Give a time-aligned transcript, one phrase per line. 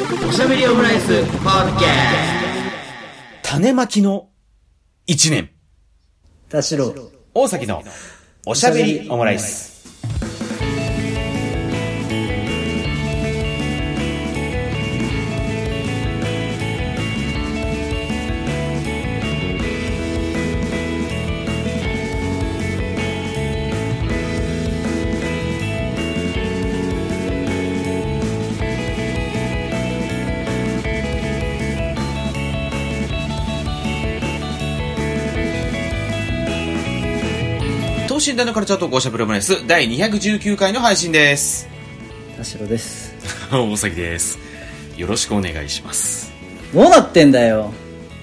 [0.00, 1.88] おしゃべりオムライスポッドキャ
[3.42, 4.30] 種まきの
[5.06, 5.50] 一年。
[6.48, 6.94] 田代。
[7.34, 7.84] 大崎の
[8.46, 9.79] おしゃべりオムライス。
[38.20, 41.66] 等身大のカルチャートークおしゃべりオムライス第219回の配信です。
[42.36, 43.14] 田代です。
[43.50, 44.38] 大崎です。
[44.98, 46.30] よろしくお願いします。
[46.74, 47.72] どうなってんだよ。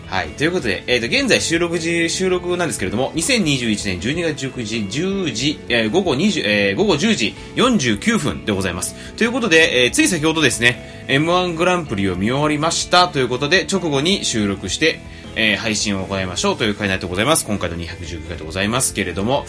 [0.05, 0.27] はい。
[0.29, 8.93] ということで、えっ、と、現在収録時、収録なんですけれども、2021年12月19日10時、えー午後20、えー午後10時49分でございます。
[9.17, 14.99] ということで、えーつい先ほどですね、M1 グランプリを見終わりましたということで、直後に収録して、
[15.35, 17.45] えー配信を行いましょうという回になってございます。
[17.45, 19.45] 今回の219回でございますけれども、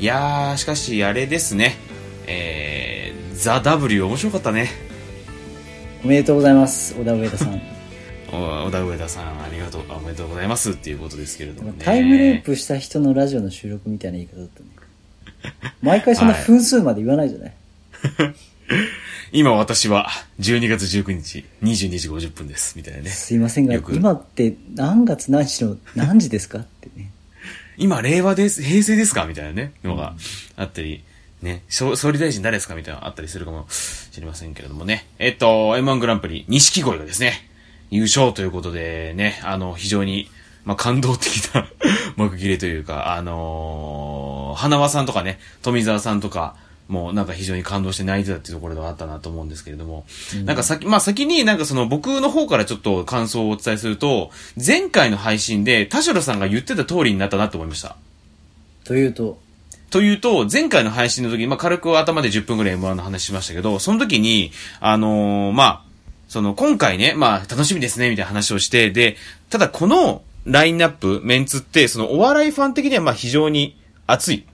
[0.00, 1.74] いやー、しかし、あれですね、
[2.26, 4.68] えー、ザ・ W 面白かったね。
[6.04, 6.94] おめでとうございます。
[6.94, 7.60] 小田上田さん。
[8.30, 11.78] お小田上田さん、ありがとう、おめでとうございますっていうことですけれどもね。
[11.80, 15.72] タイムレープした人のラジオの収録みたいな言い方だったね。
[15.82, 17.52] 毎回そんな分数まで言わないじゃない、
[19.32, 20.08] 今私は
[20.40, 26.58] 12月19日22時50分ですみたいなねすいませんが今って何月何日の何時ですか？
[26.58, 27.10] ってね。
[27.78, 29.24] 今令和です平成ですか？
[29.24, 30.14] みたいなねのが
[30.56, 31.02] あったり
[31.42, 32.74] ね総理大臣誰ですか？
[32.74, 35.06] みたいなのあったりするかもしれませんけれどもね。
[35.18, 37.48] えっと M1 グランプリ錦鯉がですね
[37.90, 40.28] 優勝ということでねあの非常に
[40.64, 41.66] まあ、感動的な
[42.16, 46.56] 幕切れというか、あのー花輪さんとかね、富澤さんとか、
[46.88, 50.06] もうなんか非常に感動して泣いてたっていうところがあったなと思うんですけれども、
[50.44, 57.96] なんか先、まあ先になんかその僕の方からちょっと感想をお伝えすると、前回の配信で田代さんが言ってた通りになったなと思いました。
[58.84, 59.38] というと、
[59.90, 65.82] というと、前回の配信の時に、まあ、軽く頭で10分ぐらい M1 の話しましたけど、その時に、あのーまあ、
[66.28, 69.16] その、今回ね、まあ、楽しみですね、みたいな話をして、で、
[69.48, 74.44] ただこのラインナップ、メンツって、その、お笑いファン的には、まあ、非常に熱い、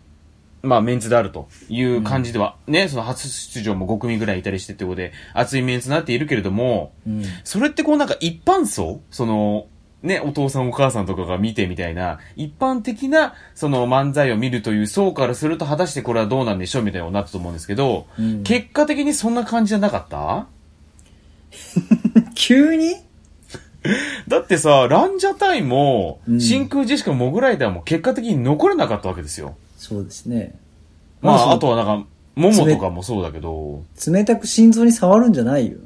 [0.65, 7.23] まあ、メンツであるという感じでは、ね、その初出場も5組ぐらいいたりしてってことで、熱いメンツになっているけれども、うん。
[7.45, 9.01] それってこうなんか一般層？
[9.11, 9.67] その、
[10.03, 18.43] ね、お父さんお母さんとかが見てみたいな、一般的な、その漫才を見るという層からすると、果たしてこれはどうなんでしょうみたいなのになったと思うんですけど、うん。
[18.43, 20.47] 結果的にそんな感じじゃなかった？
[22.35, 22.97] 急に？
[24.29, 26.41] だってさ、ランジャタイも、うん。
[26.41, 29.57] 真空ジェシカモグライダーも結果的に残れなかったわけですよ。
[29.85, 30.59] そうですね。
[31.21, 32.07] まあ、まああとはなんか、
[32.37, 35.77] モモとかもそうだけど、冷たく心臓に触るんじゃないよ。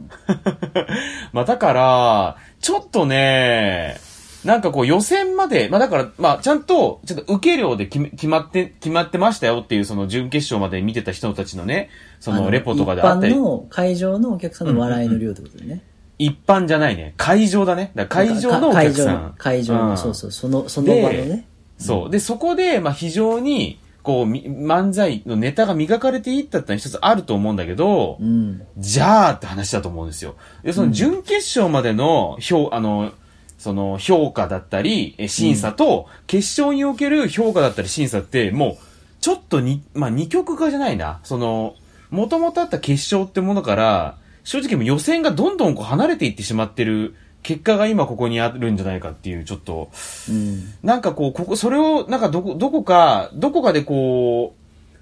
[1.33, 3.97] まあだから、ちょっとね、
[4.45, 15.83] なんかこう予選まで、まあだから、まあちゃんと、ちょっと受け量で決まって、決まってましたよっていうその準決勝まで見てた人たちのね、そあのレポとかであったり一般、の会場のお客さんの笑いの量ってことでね。
[16.19, 17.91] 一般じゃないね、会場だね。
[17.97, 19.35] だ会場のお客さん。
[19.37, 21.47] 会場の、会場の、うんそうそう、その、その場のね。
[21.79, 22.11] そう。
[22.11, 28.63] で、そこで、まあ非常に、こう、み漫才のネタが磨かれていったってのは一つあると思うんだけど、うん。
[28.79, 30.35] じゃあって話だと思うんですよ。
[30.63, 33.13] で、その準決勝までの評、あの、
[33.59, 38.85] その評価だったり、え審査と、決勝における評価だったり審査って、もう、
[39.21, 41.21] ちょっとに、まあ、二極化じゃないな。
[41.23, 41.75] その、
[42.09, 47.15] もともとあった決勝ってものから、正直もう予選がどんどんこう離れていってしまってる
[47.49, 49.91] 結果が今ここにあるんじゃないかっていう、ちょっと、
[50.29, 50.75] うん。
[50.83, 54.55] なんかこう、ここ、それを、なんかどこ、どこか、どこかでこ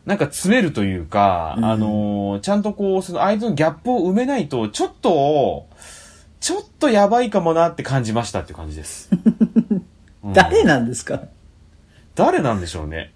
[0.06, 5.66] う、なんか詰めるというか、うんあのーちゃんとこう、その相手のギャップを埋めないと、ちょっと、
[6.38, 9.10] ちょっとやばいかもなって感じましたって感じです。
[10.22, 11.22] うん誰なんですか？
[12.14, 13.12] 誰なんでしょうね。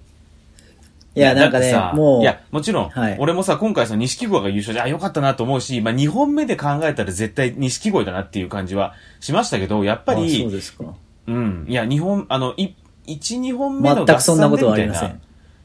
[1.15, 10.84] いや、なんかねもう、いや、もちろん、はい俺もさ、今回その錦鯉が優勝で、あ、よかったなと思うし、まあ、2本目で考えたら絶対錦鯉だなっていう感じはしましたけど、やっぱあそうり、ですか。
[11.26, 11.67] うん。
[11.69, 12.75] いや、2本、あの、い、
[13.06, 15.20] 1、2本目の全くそんな合ことはありません。。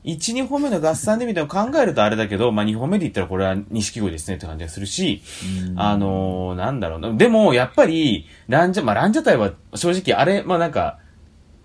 [0.06, 5.24] 1、2本目の合算でみたいなのを考えるとあれだけど、まあ2本目で言ったらこれは錦鯉ですねって感じがするし、
[5.75, 7.14] あのー、なんだろうな。
[7.14, 11.00] でも、やっぱり、ランジャ、まあランジャタイは正直あれ、まあなんか、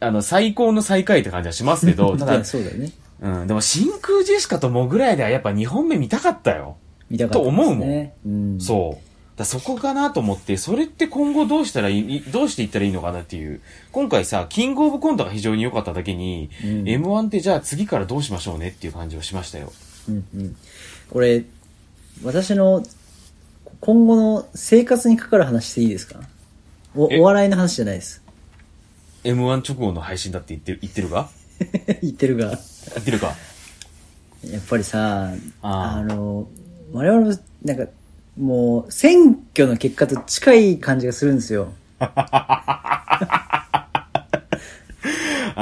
[0.00, 2.90] あの、最高の最下位って感じはしますけど、 たいだや、そうだよね。
[3.20, 6.78] うん、でも真空ジェシカとモグライダーやっぱ2本目見たかったよ。
[7.10, 7.54] 見たかったですね。
[7.56, 8.60] と思うもんうん。
[8.60, 9.38] そう。
[9.38, 13.60] だそこかなと思って、それって今後どうしたらいい、どうしていったらいいのかなっていう。
[13.92, 19.72] 今回さ、キングオブコントが非常に良かっただけに、うん M1 ってじゃあ次からどうしましょうねっていう感じはしましたよ。
[20.08, 20.56] うんうん。
[21.12, 21.44] 俺、
[22.22, 22.82] 私の
[23.64, 26.20] こ今後の生活に関わる話していいですか？
[26.94, 27.18] おえ？
[27.18, 28.22] お笑いの話じゃないです。
[29.24, 31.30] M1 直後の配信だって言ってる、言ってるか？
[32.02, 32.46] 言ってるが。
[32.48, 32.56] 言
[33.00, 33.34] ってるか
[34.48, 36.48] やっぱりさ、あの、
[36.92, 37.86] 我々も、なんか、
[38.38, 41.72] もう、選挙の結果と近い感じがするんですよ。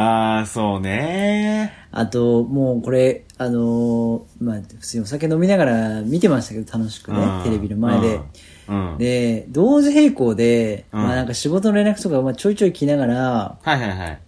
[0.00, 8.20] あー、そうねあと、もうこれ、あのーまあ、普通にお酒飲みながら見てましたけど、楽しくね、うんテレビの前で。
[8.98, 14.18] で、同時並行で、うんまあなんか仕事の連絡とか、まあちょいちょい来ながら、はいはいはい。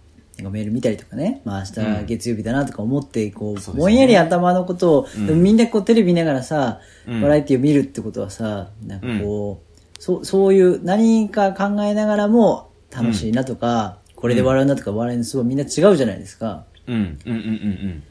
[0.49, 1.97] メール見たりとかね、まあ明うん。
[1.99, 3.79] 日月曜日だなとか思って、こう、そうですね。
[3.79, 5.27] ぼんやり頭のことを、うん。
[5.27, 7.21] でもみんなこうテレビ見ながらさ、うん。
[7.21, 16.65] バラエティを見るってことはさ、なんかこう、そう、そういう何か考えながらも楽しいなとか、これで笑うなとか笑いのすごいみんな違うじゃないですか。
[16.87, 18.03] うん、うん、うん、うん。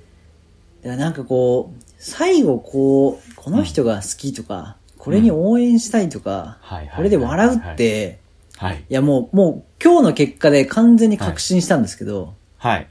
[0.82, 6.58] だからなんかこう、最後こう、この人が好きとか、これに応援したいとか、
[6.96, 8.29] これで笑うって、うん。
[8.60, 8.84] はい。
[8.90, 12.86] いやもう、もう今日の結果で完全に確信したんですけど、はい。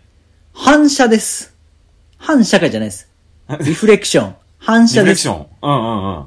[0.51, 1.55] 反射です。
[2.17, 3.07] 反社会じゃないです。
[3.61, 4.35] リフレクション。
[4.57, 5.29] 反リ射です。
[5.29, 5.47] フレクション。
[5.61, 6.25] うんうんうん。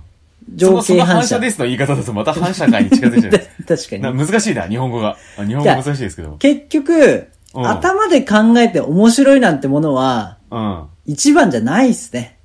[0.55, 0.95] 情景反射。
[0.95, 3.33] の反射ですの言い方だとまた反射界に近づいちゃう。
[3.67, 4.03] 確かに。
[4.03, 5.17] な難しいな、日本語が。
[5.37, 6.37] あ日本語難しいですけど。
[6.39, 6.93] 結局、
[7.55, 10.87] うん頭で考えて面白いなんてものは、うん。
[11.05, 12.39] 一番じゃないっすね。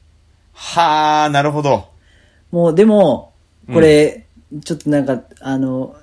[0.51, 1.89] はあ、なるほど。
[2.51, 3.31] もうでも、
[3.71, 4.25] これ、
[4.65, 5.95] ちょっとなんか、あの、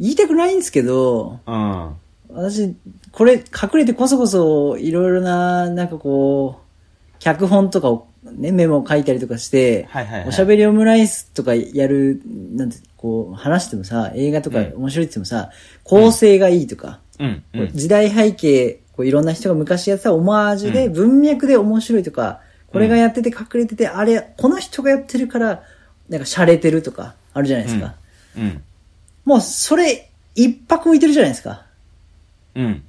[0.00, 1.90] 言いたくないんですけど、うん。
[2.32, 2.74] 私、
[3.12, 15.50] これ隠れてこそこそいろいろな、なんかこう、脚本とかをね、メモを書いたりとかして、はいはいはいおしゃべりオムライスとかやる、なんて、こう、話してもさ、映画とかうん面白いって言ってもさ、
[15.84, 17.42] 構成がいいとか、うん。
[17.74, 25.62] 時代背景、こういろんな人が昔やってたオマージュで、うん文脈で面白いとか、これがやってて隠れてて、あれ、この人がやってるから、
[26.08, 27.94] なんか洒落てるとか、あるじゃないですか。
[28.36, 28.62] うん。
[29.24, 31.66] もう、それ、一泊置いてるじゃないですか。
[32.54, 32.82] うん。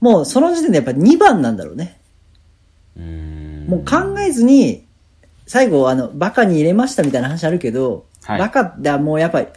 [0.00, 1.98] もう、その時点でやっぱ2番なんだろうね。
[2.96, 3.66] うん。
[3.68, 4.84] もう考えずに、
[5.46, 9.48] 最後、あの、バカに入れましたみたいな話あるけど、はいバカってもうやっぱり、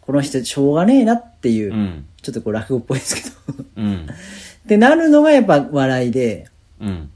[0.00, 2.06] この人しょうがねえなっていう、うん。
[2.22, 4.06] ちょっとこう落語っぽいですけど、うん。
[4.06, 6.48] ってなるのがやっぱ笑いで、
[6.80, 7.10] うん。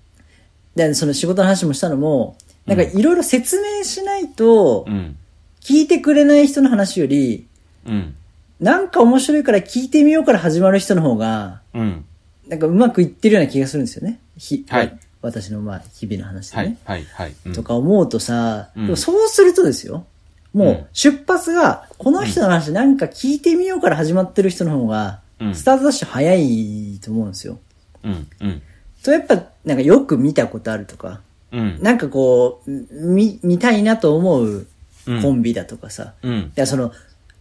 [0.76, 2.36] で、その仕事の話もしたのも、
[2.66, 5.16] なんかいろいろ説明しないとう、ん。
[5.60, 7.46] 聞いてくれない人の話より、
[7.86, 8.14] うん。
[8.60, 12.04] なんか面白いから聞いてみようから始まる人の方が、うん。
[12.48, 14.18] なんかうまくいってるような気がするんですよね。
[14.36, 16.78] ひはい私のまあ日々の話でね。
[16.84, 17.04] はい。
[17.04, 17.34] はい。
[17.54, 20.06] とか思うとさ、うんでもそうするとですよ。
[20.52, 27.58] もう出発が、この人の話なんか聞いてみようから始まってる人の方がう、んスタートダッシュ早いと思うんですよ。
[28.02, 28.28] うん。
[28.40, 28.62] うん。
[29.02, 31.20] とやっぱ、なんかよく見たことあるとか、
[31.52, 31.78] うん。
[31.82, 34.66] なんかこう、見、見たいなと思う
[35.06, 36.12] うんコンビだとかさ。
[36.22, 36.34] うん。
[36.34, 36.92] いや、その、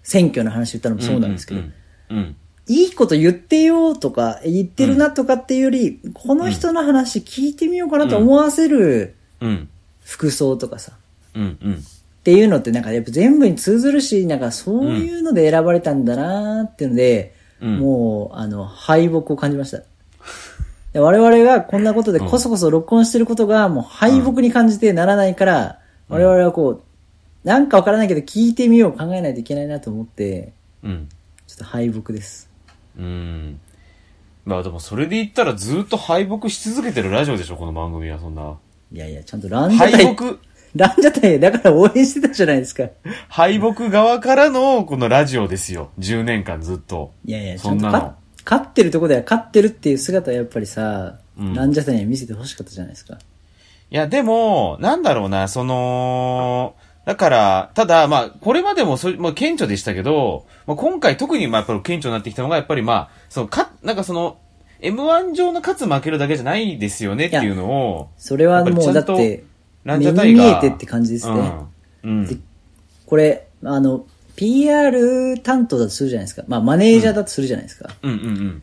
[0.10, 2.18] 選挙の話言ったのもそうなんですけど、うん。
[2.18, 2.36] うん。
[2.68, 9.70] いいこと言ってよとか、言ってるなとかっていうより、この人の話聞いてみようかなと思わせるうん。
[10.04, 10.94] 服装とかさ。
[11.36, 11.58] うん。
[11.62, 11.74] うん。
[11.74, 11.78] っ
[12.24, 19.84] ていうのってなんかやっぱ全部に通ずるし、なんかそういうので選ばれたんだなーっていうので、うんもう、あの、敗北を感じました。
[20.94, 26.84] で我々がこんなことでこそこそ録音してることがもう敗北に感じてならないから、我々はこう、
[27.44, 30.54] なんかわからないけど聞いてみよう考えないといけないなと思って、
[30.84, 31.10] うん。
[31.48, 32.50] ちょっと敗北です。
[32.98, 33.60] うん。
[34.46, 38.58] まあでもそれで言ったらずっと敗北し続けてるラジオでしょ、この番組はそんな。
[38.92, 40.24] いやいや、ちゃんとランジャタイ、敗北、
[40.76, 42.90] ランジャタイだから応援してたじゃないですか。
[43.28, 45.92] 敗北側からのこのラジオですよ。
[46.00, 47.12] 10年間ずっと。
[47.26, 53.18] いやいや、ちそんなのゃんと勝勝ってるとこでは勝ってるっていう姿はやっぱりさ、うんランジャタイには見せてほしかったじゃないですか。
[53.92, 56.76] いや、でも、なんだろうな、その、
[57.06, 64.38] だから、ただ、まあ、これまでもそれ、まあ、顕著でしたけど、まあ、今回特に、まあ、やっぱり顕著になってきたのが、やっぱりまあ、その、か、なんかその、
[64.82, 69.44] M1 上の勝つ負けるだけじゃないですよねっていうのを、それはもうだやって、
[69.84, 70.44] ランジャタイが。
[70.44, 71.52] 見えてって感じですね
[72.04, 72.12] うん。
[72.12, 72.38] うんで
[73.06, 76.44] これ、あの、PR 担当だとするじゃないですか。
[76.48, 77.90] まあ、マネージャーだとするじゃないですか。
[78.04, 78.62] うんうんうん。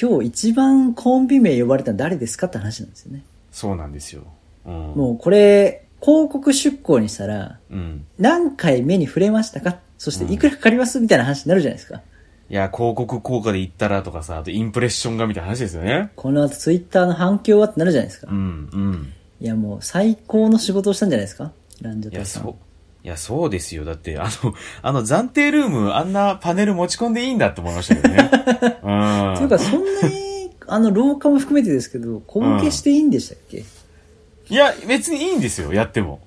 [0.00, 3.24] 今日一番コンビ名呼ばれたの誰ですかって話なんですよね。
[3.50, 4.24] そうなんですよ。
[4.66, 4.74] うん。
[4.94, 8.06] もうこれ、広告出稿にしたら、うん。
[8.18, 9.78] 何回目に触れましたか？
[9.98, 11.00] そしていくらかかります？
[11.00, 12.02] みたいな話になるじゃないですか。
[12.50, 16.10] いや、広告効果で言ったらとかさ、あとインプレッションがみたいな話ですよね。
[16.16, 18.34] この後ツイッターの反響はってなるじゃないですかう。
[18.34, 19.12] ん、うん。
[19.40, 21.52] いやもう最高の仕事をしたんじゃないですか？
[21.82, 22.42] ランジャいや、タイさん。
[22.44, 22.54] そう。
[23.04, 23.84] いや、そうですよ。
[23.84, 28.30] だって、あの、 あの暫定ルーム、あんなパネル持ち込んでいいんだって思いましたけどね。
[28.82, 28.86] う
[29.34, 29.34] ん。
[29.36, 33.64] というか、そんなに、あの、廊下も含めてですけど、小受けしていいんでしたっけ、
[34.50, 36.20] いや、別にいいんですよ、やっても。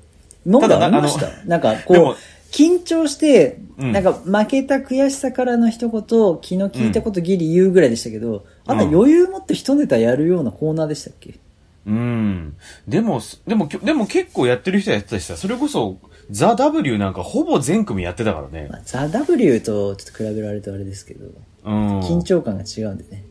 [0.46, 1.28] 今までただなありました？
[1.28, 2.18] あなんか、こう、
[2.52, 11.40] 緊張して、うんなんか負けた悔しさからの一言、気の利いたことギリ言うぐらいでしたけど、あんな余裕持って一ネタやるようなコーナーでしたっけ？
[11.88, 12.56] うん。
[12.88, 15.98] でも、でも、でも結構やってる人はやってたしさ、それこそ、
[16.30, 18.78] ザ・ W なんかほぼ全組やってたからねま。
[18.78, 21.26] あ、ザ・ W とちょっと比べられるとあれですけど、
[21.64, 22.00] うん。
[22.02, 23.24] 緊張感が違うんでね。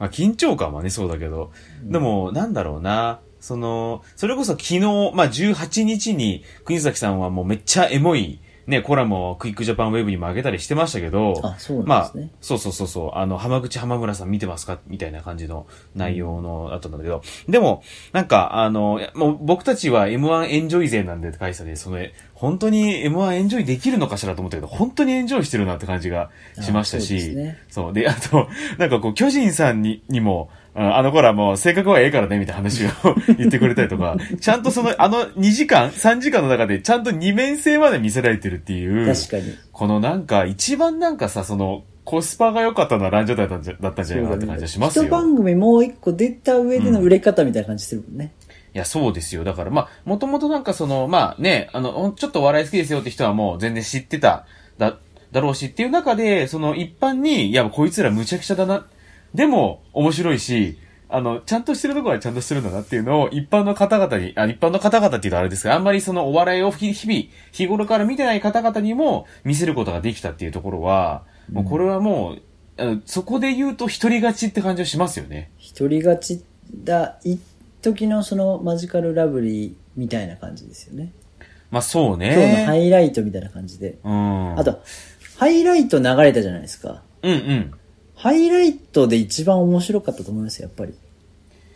[0.00, 1.52] まあ、緊張感はね、そうだけど。
[1.84, 3.20] でも、なんだろうな。
[3.42, 14.78] その、それこそ昨日、まあ、18日に、国崎さんはもうめっちゃエモい、ね、コラムをクイックジャパンウェブにも上げたりしてましたけど、あそうなんまあですね、そうそうそうそう、あの、浜口浜村さん見てますか？
[14.86, 17.82] みたいな感じの内容の後なんだけど、でも、
[18.12, 21.98] なんか、あの、もう僕たちは M1 エンジョイ勢なんでって書いてたで、その、
[22.34, 26.30] 本当に M1 エンジョイできるのかしらと思ったけど、本当にエンジョイしてるなって感じが
[26.60, 27.58] しましたあそうね。
[27.68, 27.92] そう。
[27.92, 28.46] で、あと、
[28.78, 32.88] なんかこう、巨人さんに、にも、ああの頃はもう性格はええからね、みたいな話を
[33.36, 39.54] 言ってくれたりとか、ちゃんとその、あの2時間、3時間の中で、ちゃんと二面性まで見せられてるっていう、確かに。
[39.70, 45.04] このなんか、一番なんかさ、その、コスパが良かったのはランジャタイだったんじゃだったんじゃないかなって感じがしますよ。
[45.04, 48.32] 一番組もう一個出た上での売れ方みたいな感じするもんね。
[48.74, 49.44] いや、そうですよ。
[49.44, 54.46] だから、まあ、もともとなんかその、まあね、あの、ちょっとお笑い好きですよって人はもう全然知ってた、
[54.78, 54.96] だ、
[55.30, 58.86] だろうしっていう中で、その一般に、いや、こいつらむちゃくちゃだな。
[59.34, 72.42] でも、面白いし、あの、ちゃんとしてるところはちゃんとしてるんだなっていうのを一般の方々に、あ、一般の方々っていうとあれですが、あんまりそのお笑いを日日々、日頃から見てない方々にも見せることができたっていうところは、もうこれはもう、
[72.78, 75.50] あのそこで言うと一人勝ちって感じはしますよね。
[75.58, 76.44] 一人勝ち
[76.82, 77.38] だ、一
[77.82, 81.12] 時のそのマジカルラブリーみたいな感じですよね。
[81.70, 82.86] まあそう今日のハね。
[82.86, 83.98] イライトみたいな感じで。
[84.02, 84.58] うん。
[84.58, 84.82] あと、
[85.36, 87.02] ハイライト流れたじゃないですか。
[87.22, 87.72] うんうん。
[88.22, 90.94] ハイライトで一番面白かったと思いますよ、やっぱり。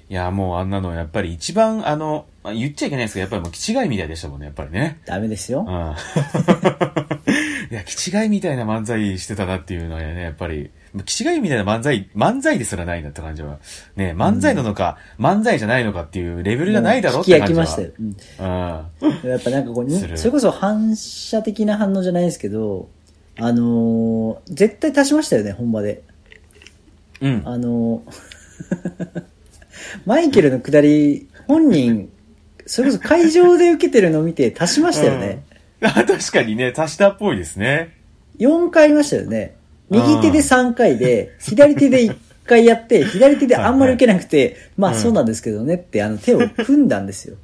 [0.08, 5.00] いや、もうあんなの、やっぱり一番、あの、まあ言っちゃいけないですけど、やっぱりもう、気違いみたいでしたもんね、やっぱりね。
[5.06, 5.70] ダメですよう。
[5.72, 5.74] ん。
[7.68, 10.70] いや、気違いみたいな漫才してたなっていうのはね、やっぱり、
[11.04, 13.58] 気違いみたいな漫才、漫才ですらないなって感じは。
[13.96, 17.64] ね、漫才なのか、漫才じゃないのかっていうレベルじゃないだろうって感じは。
[17.64, 17.90] 聞き飽きましたよ。
[17.98, 18.16] うん
[19.24, 19.30] うん。
[19.30, 22.88] やっぱなんかこうそれこそ反射的な反応じゃないですけど、
[23.38, 26.04] あのー絶対足しましたよね、本場で。
[27.20, 27.42] うん。
[27.44, 29.22] あのー
[30.04, 32.10] マイケルの下り、本人、
[32.66, 35.44] それこそ会場で受けてるのを見て足しましたよね。
[35.80, 37.94] あ確かにね、足したっぽいですね。
[38.38, 39.56] 4回ありましたよね。
[39.90, 47.36] 右手で3回で、左手で1回やって、 左手であんまり受けなくて、まあそうなんですけどねって、あの手を組んだんですよ。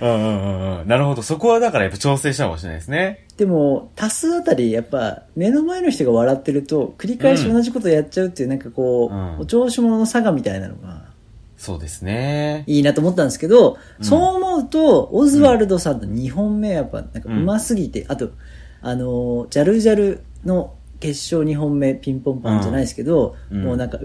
[0.00, 0.88] うんうんうんうん。
[0.88, 1.22] なるほど。
[1.22, 3.26] そこはだからやっぱ調整したかもしれないですね。
[3.36, 11.10] でも、多数あたり、やっぱ、目の前の人が笑ってると、繰り返し同じことやっちゃうっていう、なんかこう、うんお調子者の差がみたいなのが、
[11.56, 12.64] そうですね。
[12.66, 18.30] いいなと思ったんですけど、そう思うと、オズワルドさんの2本目はやっぱ、なんか上手すぎて、あと、
[18.80, 23.98] あのー、ジャルジャルの決勝2本目、ピンポンパンじゃないですけど、うんもうなんか、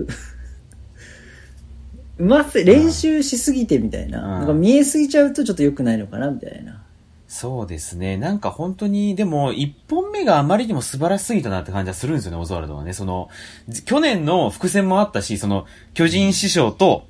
[2.18, 6.82] ううます、練習しすぎてみたいな、うんなんか見えすぎちゃうとちょっと良くないのかな、みたいな。
[7.28, 8.18] そうですね。
[8.18, 12.94] なんか本当に、でも、一本目があまりにも素晴らしすぎたなって感じはするんですよね、オズワルドはね。
[12.94, 13.30] その、
[13.68, 17.08] じ去年の伏線もあったし、その、巨人師匠と、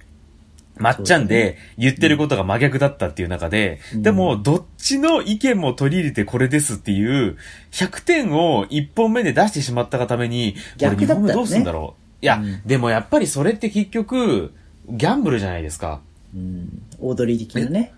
[0.77, 7.37] まっちゃんで言ってることが真逆だったっていう中で、うんでも、どっちの意見も取り入れてこれですっていう、
[7.71, 12.25] 100点を1本目で出してしまったがために、逆だったらねこれ二本目どうすんだろう？
[12.25, 14.53] いや、うんでもやっぱりそれって結局、
[14.89, 16.01] ギャンブルじゃないですか。
[16.35, 17.93] うん、オードリー的なね。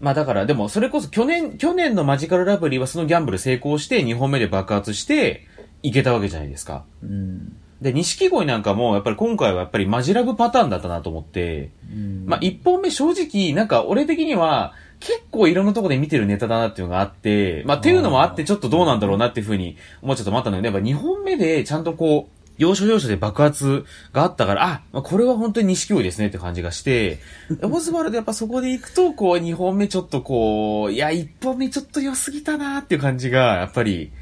[0.00, 5.46] まあだから、でもそれこそ去年、去年のマジカルラブリーはそのギャンブル成功して2本目で爆発して、
[5.82, 6.84] いけたわけじゃないですか。
[7.02, 7.56] うん。
[7.80, 27.18] で、錦鯉なんかも、やっぱり今回はやっぱりマジラブパターンだったなと思って、うんまあ1本目正直、なんか俺的には、結構いろんなところで見てるネタだなっていうのがあって、まあっていうのもあってちょっとどうなんだろうなっていうふうに思っちゃったと思ったんだけど、やっぱ2本目でちゃんとこう、要所要所で爆発があったから、あ、まあこれは本当に錦鯉ですねって感じがして、
[27.62, 34.12] オズワルドやっぱそこで行くと、こう2本目ちょっとこう、いや1本目ちょっと良すぎたなっていう感じが、やっぱり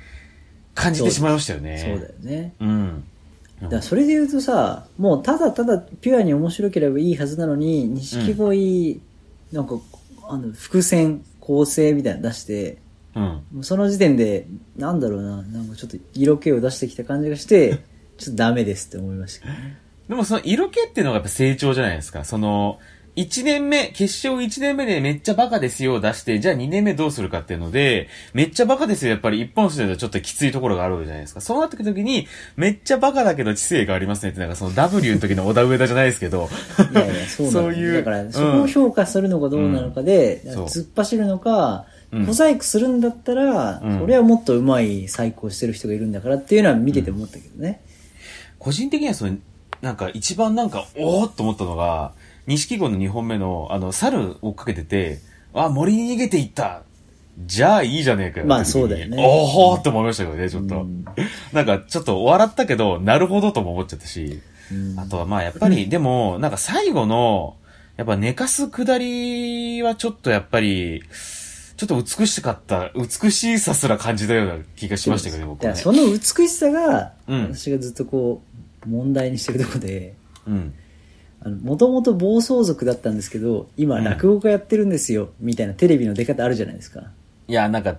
[0.77, 1.79] 感じてしまいましたよね。
[1.79, 2.55] そうだよね。
[2.61, 3.05] うん。
[3.69, 9.01] だそれで言うとさ、もうただただピュアに面白ければいいはずなのに、錦鯉、
[9.53, 9.75] なんか、
[10.29, 12.79] あの、伏線、構成みたいなの出して、
[13.17, 13.65] うん。
[13.65, 17.81] その時点で、なんだろうな、なんかちょっと色気を出してきた感じがして、
[18.19, 19.79] ちょっとダメですって思いましたけどね。
[20.09, 22.25] でもその色気っていうのがやっぱ成長じゃないですか。
[22.25, 22.79] その、
[23.19, 31.41] 1年目、決勝1年目でめっちゃバカですよを出して、じゃあ2年目どうするかっていうので、めっちゃバカですよ、やっぱり一本筋だとちょっときついところがあるわけじゃないですか。
[31.41, 36.49] そうなってくるときに、めっちゃバカだけど知性がありますねって、なんかその W の時の小田上田じゃないですけど、
[36.93, 47.81] いやいや、そうそういうだから、そこを評価するのかどうなのかで、うん突っ走るのか、うん小細工するんだったら、うんそれはもっと上手い細工をしてる人がいるんだからっていうのは見てて思ったけどね。
[48.69, 49.39] 個人的にはその、
[49.81, 52.13] なんか一番なんか、おーっと思ったのが、
[52.47, 55.21] 錦鯉の2本目の、あの、猿追っかけてて、
[55.55, 56.83] あ、森に逃げていった
[57.47, 58.47] じゃあいいじゃねえかよ。
[58.47, 60.83] まあそうだよねおーって思いましたけどね、ちょっと。
[60.83, 61.05] うん
[61.55, 64.43] なんかちょっと笑ったけど、なるほどとも思っちゃったし。
[64.71, 67.57] うんあとはまあやっぱり、 でも、なんか最後の、
[67.97, 71.03] やっぱ寝かす下りはちょっとやっぱり、
[71.79, 75.79] ちょっと美しかった、美しさすら感じたような気がしましたけどね、僕はね。
[75.79, 78.43] その美しさが、うん私がずっとこ
[78.85, 80.17] う、問題にしてるとこで、
[81.63, 87.05] もともと暴走族だったんですけど、今うん落語家やってるんですよ、みたいなテレビの出方あるじゃないですか。
[87.47, 87.97] いや、なんか、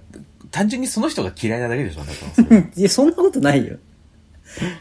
[0.52, 3.78] 単純にその人が嫌いなだけでしょ、だからそれいや、そんなことないよ。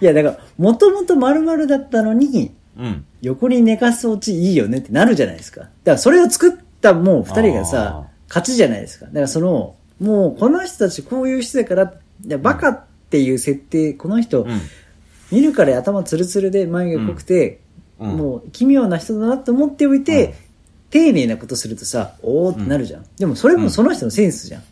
[0.01, 3.05] いや、だから、もともと丸々だったのに、うん。
[3.23, 5.61] 横に寝かすオチいいよねってなるじゃないですか。
[5.61, 9.07] だからそれを作ったもう二人があさ、勝ちじゃないですか。
[9.07, 14.61] だからその、もうこの人たちこういう人だから、いやバカっていう設定、この人、うん。
[15.31, 17.61] 見るから頭ツルツルで眉毛濃くて、
[17.99, 20.35] うんもう奇妙な人だなって思っておいて、うん
[20.91, 23.05] 丁寧なことするとさ、おーってなるじゃん。
[23.19, 24.63] でもそれもその人のセンスじゃん。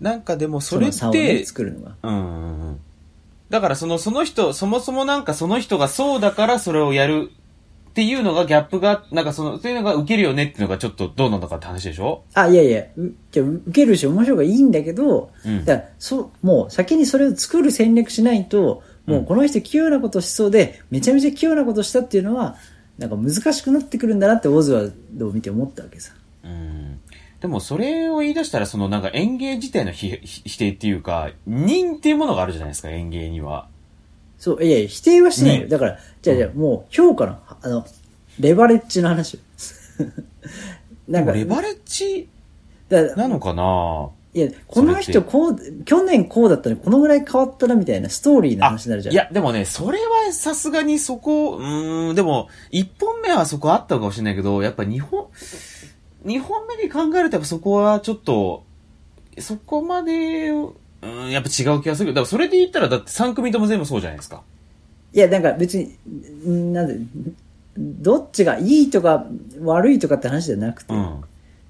[0.00, 1.94] なんかでもそれって、ね、作るのが。
[2.02, 2.80] うん。
[3.50, 7.30] だからその、その人、そもそもなんかその人がそうだからそれをやる
[7.94, 12.24] っていうのがギャップが、なんかその、そういうのが受けるよねっていうのがちょっとどうなのかって話でしょ？
[12.34, 22.56] あ、いやいや、うじゃあ受けるし面白いがいいんだけど、うんだそう、もう先にそれを作る戦略しないと、もうこの人器用なことしそうで、めちゃめちゃ器用なことしたっていうのは、
[22.98, 26.14] なんか難しくなってくるんだなってオズワルドを見て思ったわけさ。
[26.42, 26.98] うん。
[27.40, 33.68] でもそれを言い出したらそのなんか演芸自体の否否定っていうか、人っていうものがあるじゃないですか、演芸には。
[34.44, 35.62] そう、いやいや、否定はしてないよ。
[35.62, 37.86] ねだから、じゃあじゃあもう評価の、あの、
[38.38, 39.40] レバレッジの話よ。
[41.08, 42.28] なんか、レバレッジ
[42.90, 44.10] なのかな？
[44.34, 49.14] いや、この人こう、去年こうだったのにこのぐらい変わったなみたいなストーリーのあ話になるじゃん。
[49.14, 55.28] いや、でもね、それはさすがにそこ、うーん、でも、一本目はそこあったのかもしれないけど、やっぱ二本、
[56.22, 58.64] 二本目に考えるとやっぱそこはちょっと、
[59.38, 60.52] そこまで、
[61.04, 64.42] うん、やっぱ違う気がするけど、だからそれで言ったらだって三組とも全部そうじゃないですか。
[65.12, 65.96] いや、なんか別に、
[66.46, 66.98] んなんで、
[67.76, 69.26] どっちがいいとか
[69.60, 71.20] 悪いとかって話じゃなくて、うん。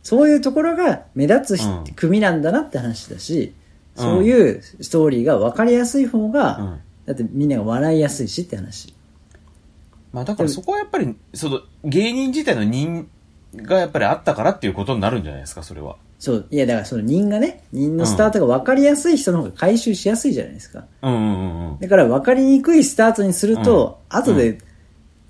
[0.02, 3.64] そういうところが目立つひ、うん組なんだなって話だし、うん
[3.96, 8.94] そういうストーリーが分かりやすい方が、うんだってみんなが笑いやすいしって話。
[10.12, 13.06] まあだからそこはやっぱり、その、芸人自体の人
[13.56, 15.96] がやっぱりあったからっていうことになるんじゃないですか、それは。
[16.24, 20.86] そう、いやだからその人がね、人のスタートが分かりやすい人の方が回収しやすいじゃないですか。
[21.02, 21.78] うんうんうんうん。
[21.80, 24.58] だから分かりにくいスタートにすると、うん後で、う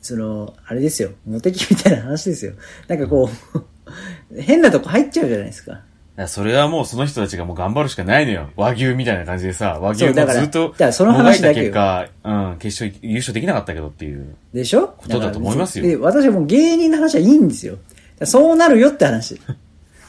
[0.00, 2.52] その、あれですよ、モテキみたいな話ですよ。
[2.86, 3.64] なんかこう、
[4.40, 5.80] 変なとこ入っちゃうじゃないですか。
[6.28, 8.50] それはもうその人たちがもう頑張るしかないのよ。
[8.54, 14.36] 和牛みたいな感じでさ、和牛もずっと、だからその話だけがうん、決勝優勝できなかったけどっていう。
[14.52, 14.94] でしょ？
[14.96, 17.78] ことだと思いますよで、私はもう芸人の話はいいんですよ。
[18.22, 19.40] そうなるよって話。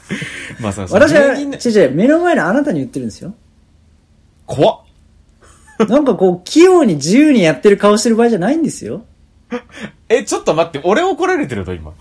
[0.59, 3.33] まあさ、私は、違う違う、目の前のあなたに言ってるんですよ。
[4.45, 4.79] 怖っ
[5.89, 9.03] なんかこう、器用に自由にやってる顔してる場合じゃないんですよ。
[10.09, 11.93] え、ちょっと待って、俺怒られてると今？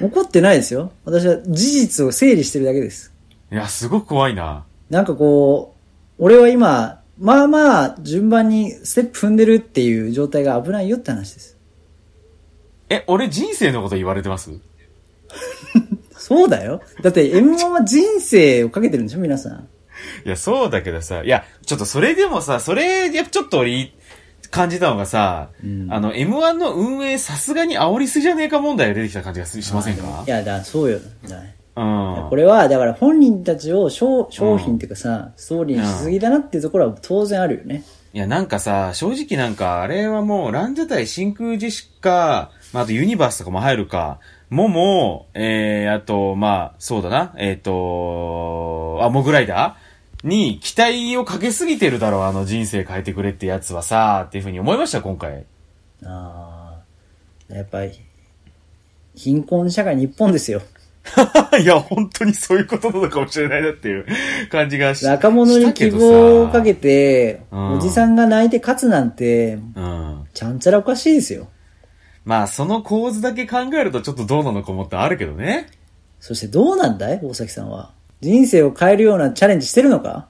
[0.00, 0.92] 怒ってないですよ。
[1.04, 3.12] 私は事実を整理してるだけです。
[3.50, 4.64] いや、すごく怖いな。
[4.90, 5.74] なんかこ
[6.18, 11.56] う、俺は今、まあまあ、順番にステップ踏んでるっていう状態が危ないよって話です。
[12.88, 14.50] え、俺人生のこと言われてます？
[16.30, 16.80] そうだよ。
[17.02, 19.18] だって M1 は人生をかけてるんでしょ？
[19.18, 19.68] 皆さん。
[20.24, 23.92] いや、そうだけどさ、いや、ちょっとそれでもさ、それ、やっぱちょっと俺、
[24.52, 30.22] 感じたのがさ、うんあの、M1 の運営さすがに煽りすぎじゃねえか問題が出てきた感じがししませんか？
[30.24, 31.00] いや、だそうよ。
[31.76, 32.26] うん。
[32.30, 37.82] これは、だから本人たちを商商品っていうかさ、ストーリーにしすぎだなっていうところは当然あるよね。
[38.12, 44.18] いや、なんかさ、正直なんか、あれはもう、ランジャタイ真空ジェシカ、まあ、あとユニバースとかも入るか、
[44.50, 49.90] もも、えー、あと、まあ、そうだな、えっ、と、あ、モグライダー？
[50.28, 55.44] に期待をかけすぎてるだろう、あの人生変えてくれってやつはさ、っていうふうに思いました、今回。
[56.04, 56.82] あ
[57.48, 57.54] あ。
[57.54, 57.92] やっぱり、
[59.14, 60.62] 貧困社会日本ですよ。
[61.60, 64.06] いや、本当にそういうことなのかもしれないなっていう
[64.50, 70.26] 感じがし若者に希望をかけて、うんおじさんが泣いて勝つなんて、うん。
[70.34, 71.48] ちゃんちゃらおかしいですよ。
[72.24, 75.68] まあ、その構図だけ考えるとちょっとどうなのかもってあるけどね。
[76.20, 77.20] そしてどうなんだい？
[77.22, 77.92] 大崎さんは。
[78.20, 80.28] 人生を変えるようなチャレンジしてるのか？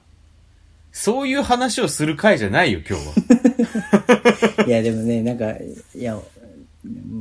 [0.93, 4.65] そういう話をする回じゃないよ、今日は。
[4.67, 6.21] いや、でもね、なんか、いや、も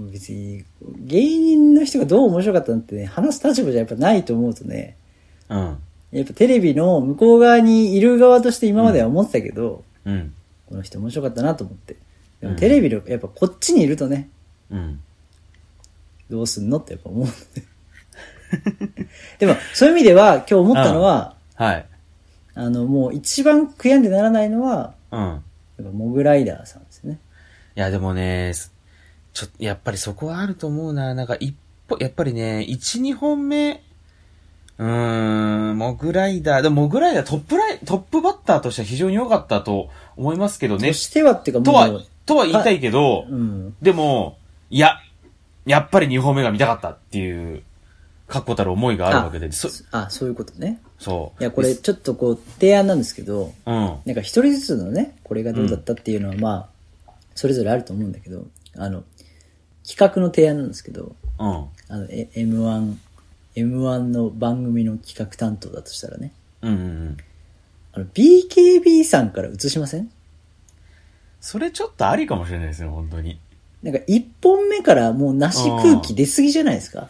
[0.06, 0.64] う別に、
[0.98, 4.96] 芸人の人がどう面白かったのってね、話す立場じゃやっぱないと思うとね、
[5.48, 5.78] うん。
[6.11, 10.33] やっぱテレビの向こう側にいる側として今までは思ってたけど、うん。
[10.68, 11.94] この人面白かったなと思って。
[11.94, 12.00] で
[12.42, 14.28] うんもテレビの、やっぱこっちにいるとね、
[14.70, 15.00] うん。
[16.30, 17.26] どうすんのってやっぱ思う。
[19.38, 21.87] でも、そういう意味では今日思ったのは、はい。
[22.54, 25.20] あの、もう一番悔やんでならないのは、うん。
[25.20, 25.35] や
[25.83, 27.18] っぱモグライダーさんですよね。
[27.76, 28.72] いや、でもね、す
[29.33, 31.14] ちょ、やっぱりそこはあると思うな。
[31.14, 31.54] なんか一
[31.88, 33.83] 歩、やっぱりね、1、2本目、
[34.78, 40.94] うーん、モグライダー、でもモグライダートップライ、トップバッターとしては非常に良かったと思いますけどねと。
[40.94, 43.76] してはっていうかともう、は、とは言いたいけど、うん。
[43.83, 44.38] でも、
[44.70, 44.98] いや、
[45.66, 47.62] やっぱり2本目が見たかったっていう、
[48.28, 50.80] 確固たる思いがあるわけで、そ、あ、そういうことね。
[50.98, 51.42] そう。
[51.42, 53.74] いや、これちょっとこう、提案なんですけど、うん。
[53.74, 56.68] なんか一人ずつのね、これがどうだったっていうのはま
[57.09, 59.02] あ、それぞれあると思うんだけど、あの、
[59.87, 61.48] 企画の提案なんですけど、うん。
[61.48, 62.94] あの、え M1、
[63.56, 67.16] M1 の番組の企画担当だとしたらね、うんうんうん。
[67.94, 70.09] あの、BKB さんから映しません？
[71.40, 73.40] それちょっとありかもしれないですね、本当に。
[73.82, 77.08] なんか一本目からもうなし空気出すぎじゃないですか？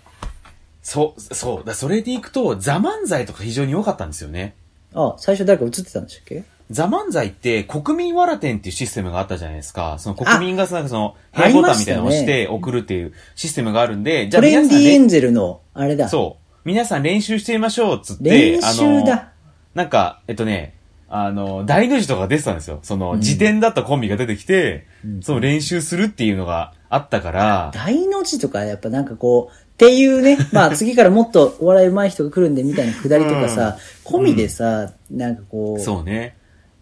[0.83, 1.65] そう、そう。
[1.65, 4.55] だそれでいくと、ザ・漫才とか非常に良かったんですよね。
[4.95, 6.45] あ、最初誰か映ってたんでしたっけ？
[6.71, 9.97] ザ・漫才って国民わら店っていうシステムがあったじゃないですか。
[9.99, 16.09] その国民がなんかその、あ平ボタンみたいなのを押して送るっていうシステムがあるんで、じゃトレンディエンね、ゼルの、あれだ。
[16.09, 16.57] そう。
[16.65, 19.33] 皆さん練習してみましょうっつって、練習あの、だ。
[19.75, 20.75] なんか、えっとね、
[21.13, 22.79] あの、大の字とか出てたんですよ。
[22.83, 24.87] その、辞典だったコンビが出てきて、
[25.23, 36.37] その練習するっていうのがあったから、大の字とかやっぱなんかこう、っていうね、 まあ次からもっとお笑い上手い人が来るんでみたいなくだりとかさ、込みでさ、なんかこう、そうね。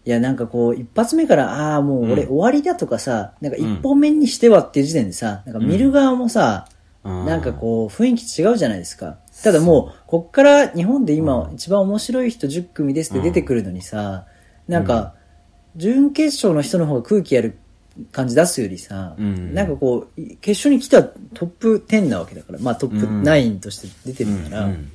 [0.05, 2.29] いやなんかこう、一発目から、ああ、もう俺うん。
[2.29, 6.67] 終わりだとかさ、なんか一本目にしてはっていう時点でさ、なんか見る側もさ、
[7.03, 7.25] うん。
[7.25, 9.17] なんかこう、雰囲気違うじゃないですか。
[9.43, 14.25] ただもう、こっから日本で今一番面白い人10組ですって出てくるのにさ、
[14.67, 15.15] なんか、
[15.75, 17.57] 準決勝の人の方が空気やる
[18.11, 19.53] 感じ出すよりさ、うん。
[19.53, 24.91] なんかこう、決勝に来たトップ10なわけだから、まあトップ9として出てるから、うん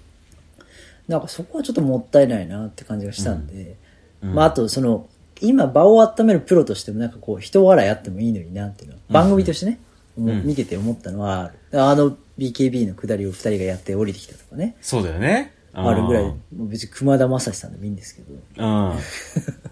[1.08, 3.76] なんかそこはちょっともったいないなって感じがしたんで、
[4.22, 4.34] うん。
[4.34, 5.06] まああとその、
[5.40, 9.80] 今場を温めるプロとしてもなんかこう人笑いあってもいいのになっていうのは、番組としてね、
[10.16, 15.52] 見てて思ったのはある、あの BKB の下りを二人がやって降りてきたとかね、そうだよね。
[15.76, 18.32] あるぐらい、別に熊田正史さんでもいいんですけど。
[18.58, 18.98] うん。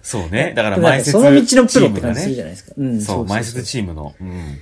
[0.03, 0.53] そうね。
[0.57, 2.73] だから前説その道のプロってチームが感じするじゃないですか。
[2.77, 3.63] うん、そう、前説ム。
[3.65, 4.15] チームの。
[4.21, 4.31] うん。
[4.31, 4.57] だか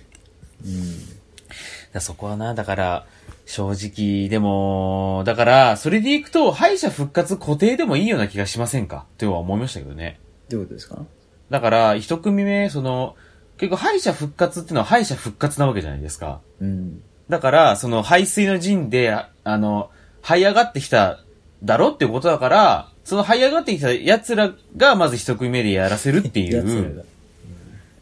[1.95, 3.07] らそこはな、だから、
[3.47, 9.07] 正直、でも、だから、それでいくと、敗者復活固定でもいいような気がしませんか？
[9.17, 10.21] とは思いましたけどね。
[10.51, 11.07] どういうことですか？
[11.49, 13.17] だから、一組目、その、
[13.57, 16.41] 結構敗者復活っていうのは敗者復活なわけじゃないですか。
[16.61, 17.03] うん。
[17.31, 19.91] だから、その排水の陣で、ああの、
[20.23, 21.21] 這い上がってきた
[21.63, 27.03] だろっていうことだから、その這い上がってきた奴らがまず一組目でやらせるっていやつらうが、。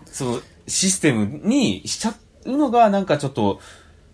[0.06, 2.14] そのシステムにしちゃ
[2.46, 3.60] うのがなんかちょっと、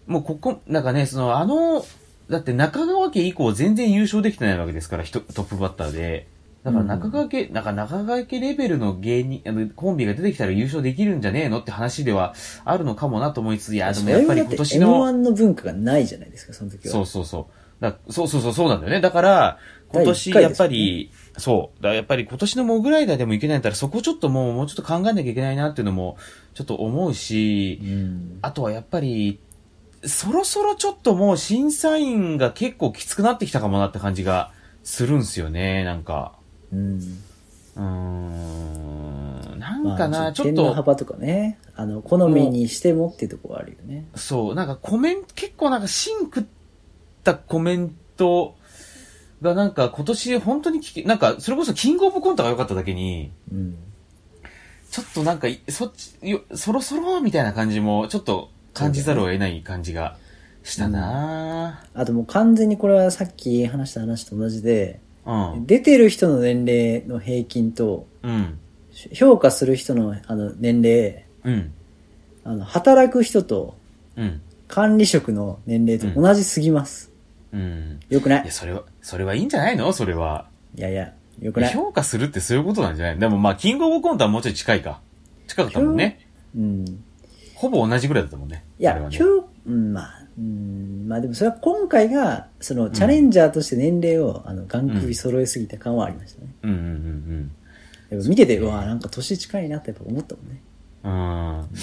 [0.06, 1.84] もうここ、なんかね、そのあの、
[2.28, 6.26] だって中川家以降全然優勝できてないわけですから、トップバッターで。
[6.64, 14.86] だから中川家、なんか中川家レベルの芸人、あの、コンビが出てきたら優勝できるんじゃねえのって話ではあるのかもなと思いつつ、いや、でもやっぱり今年の。
[14.86, 16.92] それもだって M1 の文化がないじゃないですか、その時は。
[16.92, 17.82] そうそうそう。
[17.82, 19.02] だそうそうそう、そうなんだよね。
[19.02, 19.58] だから、
[19.92, 21.82] 今年やっぱですよねり、そう。
[21.82, 26.16] だやっぱり今年のモグライダーでもいけないんだったら、そこちょっともう、もうちょっと考えなきゃいけないなっていうのも、
[26.54, 28.38] ちょっと思うし、うん。
[28.40, 29.38] あとはやっぱり、
[30.06, 36.38] そろそろちょっともう審査員が結構きつくなってきたかもなって感じがするんすよね、なんか。
[36.74, 37.22] うん。
[37.76, 37.82] うー
[39.56, 44.06] ん、なんまあ、かな、ちょっ点のと、幅とかね、あの、好みにしてもっていうところはあるよね。
[44.16, 46.44] そう、なんかコメント、結構なんか芯食っ
[47.22, 48.56] たコメント
[49.42, 53.76] がなんか今年本当に聞き、なんかそれこそキングオブコントが良かっただけに、うん。
[54.90, 60.16] ちょっとなんかい、そっち、よそろそろみたいな感じもちょっと感じざるを得ない感じが
[60.62, 65.66] したなあともう完全にこれはさっき話した話と同じで、うん。
[65.66, 68.58] 出てる人の年齢の平均と、うん。
[69.12, 71.72] 評価する人のあの年齢、うん。
[72.44, 73.76] あの、働く人と
[74.16, 74.40] うん。
[74.66, 77.12] 管理職の年齢と同じすぎます。
[77.52, 78.00] うん。
[78.08, 78.42] よくない？
[78.42, 79.92] いや、それは、それはいいんじゃないの？
[79.92, 80.48] それは。
[80.74, 81.72] いやいや、よくない？
[81.72, 83.18] 評価するってそういうことなんじゃない？
[83.18, 85.00] でもまあ、キングオブコントはもうちょい近いか。
[85.46, 86.26] 近かったもんね。
[86.56, 87.04] うん。
[87.54, 88.64] ほぼ同じぐらいだったもんね。
[88.78, 89.24] いや、ね評、
[89.66, 96.48] うん、まあ、うん、まあでもそれは今回が、その、チャレンジャーとして年齢を、あの、ガン首揃えすぎた感はありましたね。
[96.62, 97.50] うんうんうん
[98.10, 100.60] やっぱ見てて、うわなんか年近いなってやっぱ思ったもんね。
[101.04, 101.76] うん。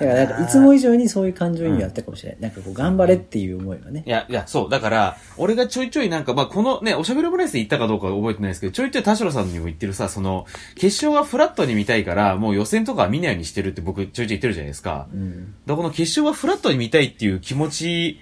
[0.00, 2.40] だからなんかいつも以上にそういう感情移入あったかもしれない。
[2.40, 4.10] なんかこう頑張れっていう思いはねい。
[4.10, 4.70] や、いや、そう。
[4.70, 15.08] だから、俺がちょいちょいなんか、まあ、このね、おしゃべりオムライスで言ったかどうかは覚えてないですけど、ちょいちょい田代さんにも言ってるさ、その、決勝がフラットに見たいから、もう予選とかは見ないようにしてるって僕ちょいちょい言ってるじゃないですか。
[15.12, 15.30] うん。
[15.30, 18.20] だからこの決勝はフラットに見たいっていう気持ち、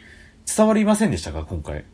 [0.57, 1.45] 伝わりませんでしたか？
[1.49, 1.85] 今回。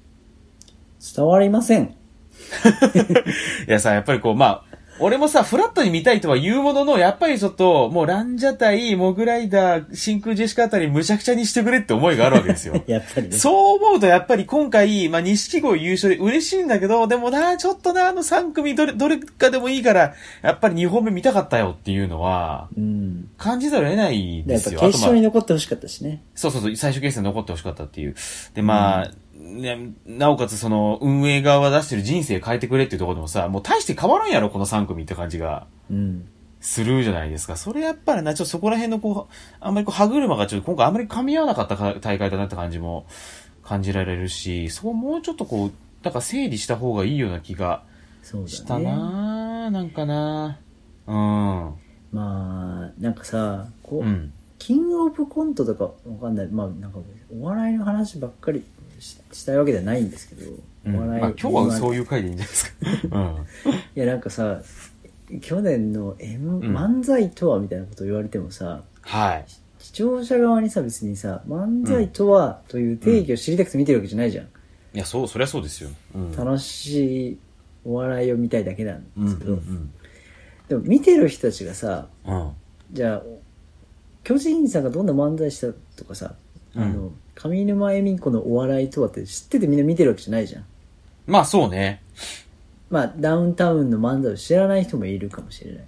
[1.17, 1.95] 伝わりません。
[3.69, 12.81] いやさ、やっぱりこう、まあ、俺もさ、フラットに見たいとは言うものの、やっぱりちょっと、もうランジャタイ、モグライダー、真空ジェシカあたり、むちゃくちゃにしてくれって思いがあるわけですよ。
[12.87, 13.37] やっぱりね。
[13.37, 23.29] そう思うとやっぱり今回、まあ、錦鯉優勝で嬉しいんだけど、でもな、ちょっとな、あの3組どれ、どれかでもいいから、やっぱり2本目見たかったよっていうのは、うん。
[23.37, 24.79] 感じざるを得ないでやっぱ決ですよ。
[24.79, 26.23] あとまあ勝に残ってほしかったしね。
[26.35, 28.15] そうそうそう、最終決戦残ってほしかったっていう。
[28.55, 29.11] で、まあ、
[29.45, 35.67] ね、なおかつその、運営側が出してる人生変えてくれっていうところでもさ、もう大して変わらんやろ、この3組って感じが。
[35.91, 36.27] うん。
[36.61, 37.57] するじゃないですか。
[37.57, 43.05] それやっぱりな、ちょっとそこら辺のこう、あんまりこう歯車がちょっと今回あんまり噛み合わなかったか大会だなって感じも
[43.63, 47.83] 感じられるし、そこもうちょっとこう、なんか整理した方がいいような気が
[48.23, 48.85] しただね。
[48.87, 51.73] なぁ、なんかなぁ。
[52.15, 54.07] まあ、なんかさ、こう、うん。
[54.07, 54.33] うん。
[54.59, 56.49] キングオブコントとかわかんない。
[56.49, 56.99] まあ、なんか、
[57.39, 58.65] お笑いの話ばっかり
[59.05, 60.55] ししたいわけではないんですけど、う
[60.91, 61.95] んお笑い、まあ、今日はそうう。
[61.95, 63.19] いう回でいいんじゃないですか。
[63.65, 63.73] うん。
[63.75, 64.63] いや、なんかさ、
[65.41, 69.45] 去年の M、ん漫才とはみたいなことを言われてもさ、はい。
[69.79, 74.45] 視聴者側にさ、別にさ、漫才とはという定義を知りたくて見てるわけじゃないじゃん。
[74.45, 74.49] い
[74.93, 75.91] や、そう、そりゃそうですよ。
[76.15, 76.33] うん。
[76.37, 77.39] 楽しい
[77.85, 79.59] お笑いを見たいだけなんですけど、
[80.69, 82.09] でも見てる人たちがさ。
[82.93, 83.23] じゃあ、
[84.23, 86.35] 巨人さんがどんな漫才したとかさ、
[86.75, 90.65] あの、上沼恵美子のお笑いとはって知っててみんな見てるわけじゃないじゃん。
[91.27, 92.03] まあそうね。
[92.91, 95.85] まあ、ダウンタウンの漫才を知らない人もいるかもしれない。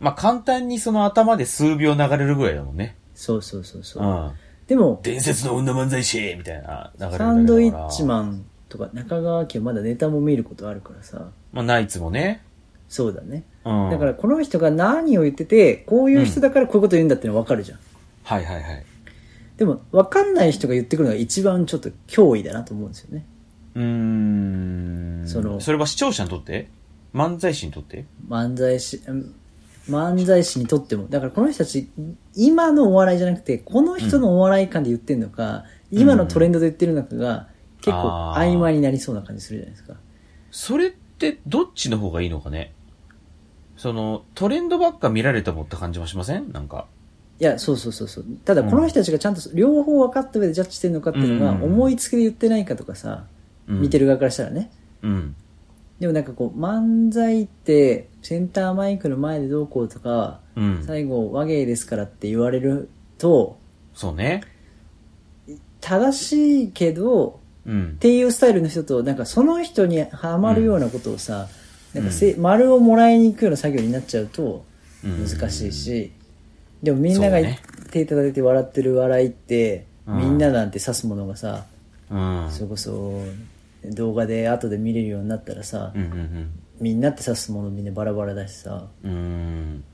[0.00, 2.96] まあ簡単にその頭で数秒流れるぐらいだもんね。
[3.14, 4.06] そうそうそうそうう。
[4.06, 4.32] ん。
[4.66, 12.42] でも、伝説の女漫才師みたいな流れるサンドイッチマンとか中川家はまだネタも見ることあるからさ、まあナイツもね。
[12.88, 13.42] そうだね。
[13.64, 13.90] うん。
[13.90, 17.78] だからこの人が何を言ってて、こういう人だからこういうこと言うんだってのはわかるじゃん。
[18.24, 18.84] はいはいはい。
[19.58, 23.26] でも、わかんない人が言ってくるのが一番ちょっと脅威だなと思うんですよね。
[23.74, 25.22] うーん。
[25.26, 26.70] そのそれは視聴者にとって？
[27.12, 28.06] 漫才師にとって？
[28.26, 29.34] 漫才師、うん
[29.88, 31.06] 漫才師にとっても。
[31.08, 31.88] だからこの人たち、
[32.36, 37.48] 今のお笑いじゃなくて、この人のお笑い感で言ってるのか、今のトレンドで言ってるのかが、
[37.80, 39.94] 結構曖昧になりそうな感じするじゃないですか。
[40.50, 42.74] それってどっちの方がいいのかね？
[43.78, 46.52] その、トレンドばっか見られてもって感じもしません？
[46.52, 46.86] なんか。
[47.40, 48.24] いや、そうそうそうそう。
[48.44, 53.24] ただ、この人たちがちゃんと両方分かった上でジャッジしてるのかっていうのが、うん思いつきで言ってないかとかさ、
[53.68, 54.70] うん見てる側からしたらね。
[55.02, 55.36] うん。
[56.00, 60.84] でもなんかこう、漫才って、センターマイクの前でどうこうとか、うん。
[60.84, 63.58] 最後、和芸ですからって言われると、
[63.94, 64.42] そうね。
[65.80, 67.98] 正しいけど、うんっ。
[67.98, 71.48] ていうスタイルの人と、なんかその人にハマるようなことをさ、
[71.94, 74.64] なんかせ、丸をもらいに行くような作業になっちゃうと
[75.04, 76.12] うん難しいし、
[76.82, 77.60] でもみんながそうね
[77.90, 81.66] 手叩いて笑ってる笑いって、うんみんななんて指すものがさ、
[82.10, 82.48] うん。
[82.50, 83.22] それこそ
[83.84, 89.10] 動画で後で見れるようになったらさ、うんうんみんなって指すものみんなバラバラだしさ、うん。
[89.10, 89.84] うん。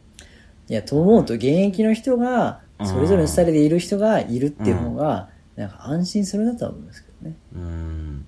[0.68, 7.36] いや、と思うと現役の人が、それぞれのスタイルでいる人がいるっていう方が、なんか安心するなとは思いますけどね。
[7.54, 8.23] うん。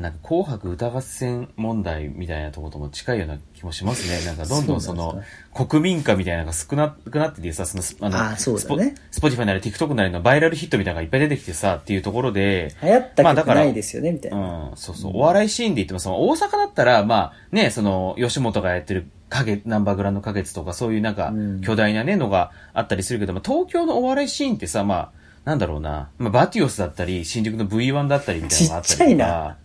[0.00, 4.24] なんか、紅白歌合戦問題みたいなところとも近いような気もしますね。
[4.26, 14.38] なんか、どんどんそので、国民化みたいなのが少なくなっててさ、その、あの、あーそうだね Spotify なり TikTok なりのバイラルヒットみたいなのがいっぱい出てきてさ、っていうところで、流行ったまあだから曲ないですよね、みたいな。
[14.38, 15.12] うん、そうそう。
[15.14, 29.56] お笑いシーンで言っても、その、大阪だったら、まあ、ね、その、吉本がやってる、影、ナンバーグランド花月とか、そういうなんかうん、巨大なね、のがあったりするけど、まあ、東京のお笑いシーンってさ、まあ、なんだろうな、まあ、バティオスだったり、新宿の V1 だったりみたいなのがあったりとか、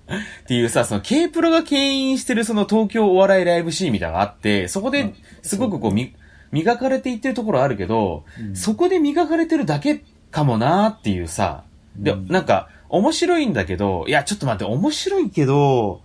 [0.43, 5.13] っていうさ、その、K プロが牽引してるその東京お笑いライブシーンみたいなのがあって、そこで、
[5.43, 6.15] すごくこう、み、
[6.51, 11.63] 磨かれていってるところあるけど、そこで磨かれてるだけかもなーっていうさ、
[11.95, 16.01] で、なんか、面白いんだけど、いや、ちょっと待って、面白いけど、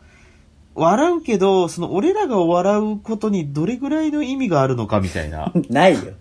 [0.75, 5.53] 笑うけど、その、俺らが笑うことにどれぐらいの意味があるのかみたいな。
[5.71, 6.13] ないよ。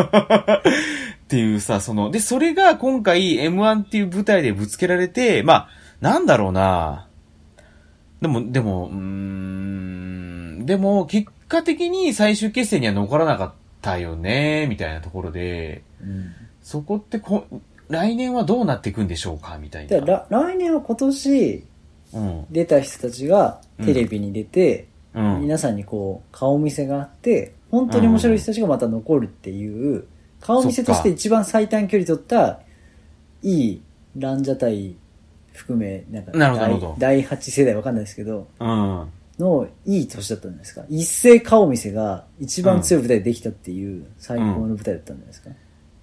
[1.24, 5.68] っていうさ、その、で、それが今回 M1 っていう舞台でぶつけられて、まあ、
[6.00, 7.06] なんだろうな。
[8.20, 17.46] でも、でも、うーん、でも、結果的に最終決戦には残らなかったよね、みたいなところで、うんそこってこ、
[17.88, 20.06] 来年はどうなっていくんでしょうか、みたいでな。
[20.06, 21.64] ら来年は今年
[22.12, 22.46] うん。
[22.50, 25.40] 出た人たちがテレビに出て、うん。
[25.40, 30.04] 皆さんにこう顔見せがあって本当に面白い人たちがまた残るっていう
[30.40, 32.60] 顔見せとして一番最短距離取った、
[33.42, 33.82] いい
[34.16, 34.96] ランジャタイ
[35.52, 39.08] 含め、なんか、なるほどなるほど第第8世代わかんないですけど、うん。
[39.38, 40.84] のいい年だったんじゃないですか？
[40.88, 45.50] 一斉顔見せが一番強い舞台でできたっていう最高の舞台だったんじゃないですか？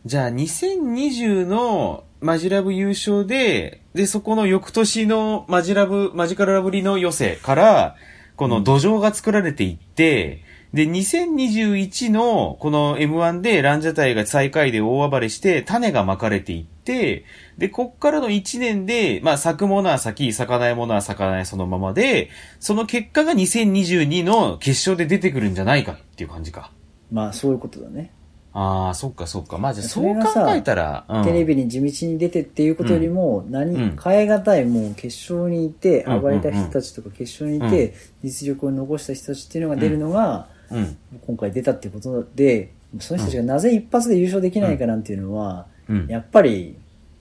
[0.06, 7.96] じゃあ、2020のマジラブ優勝で、で、そこの翌年のマジラブ、マジカルラブリの寄せから、
[8.36, 17.26] この土壌が作られていって、で、2021のこの M1 でランジャタイが最下位で大暴れして、種がまかれていって、
[17.58, 26.72] で、こっからの1年で、まあ、咲くものは咲き、咲かないものは咲かないそのままで、その結果が2022の決勝で出てくるんじゃないかっていう感じか。
[27.12, 28.12] まあそういうことだね。
[28.58, 29.58] ああ、そっかそっか。
[29.58, 40.98] まあじゃあそう考えたら、うんテレビに地道に出てっていうことよりも、何、うん変え難いもう決勝にいて、うん暴れた人たちとか決勝にいて、実力を残した人たちっていうのが出るのが、うん。
[41.26, 46.76] 今回出たっていうことで、その人たちがなぜ一発で優勝できないかなんていうのは、うんやっぱり、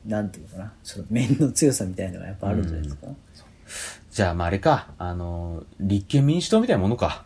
[0.07, 3.07] なんていうのかな、その面の強さみたいなのがやっぱあるんじゃないですか？
[4.11, 7.25] じゃあ、まああれか、あのー、立憲民主党みたいなものか。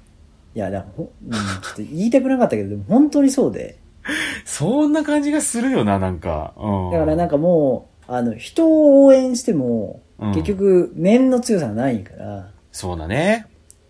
[0.54, 1.42] いや、だからほ、うん、ちょっ
[1.76, 3.78] と言いたくなかったけど、でも本当にそうで。
[4.46, 6.54] そんな感じがするよな、なんか。
[6.56, 6.90] うん。
[6.90, 13.46] だからなんかもう、あの、人を応援しても、うん結局、面の強さがないから、そうだね。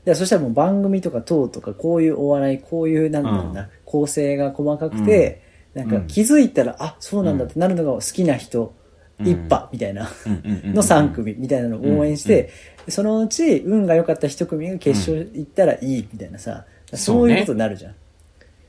[0.08, 3.68] でそしたらもう番組とか等とか、こういうお笑い、こういう、なんだろうな、うん。
[3.84, 5.42] 構成が細かくて、
[5.74, 8.74] なんか気づいたら、あ、そうなんだってなるのが好きな人、
[9.20, 9.26] うん。
[9.26, 12.50] 一派みたいな、うんうんうんうんの3組みたいなのを応援して、
[12.88, 17.94] そのうち運が良かった1組が決勝行ったらいいみたいなさ、そういうことになるじゃん。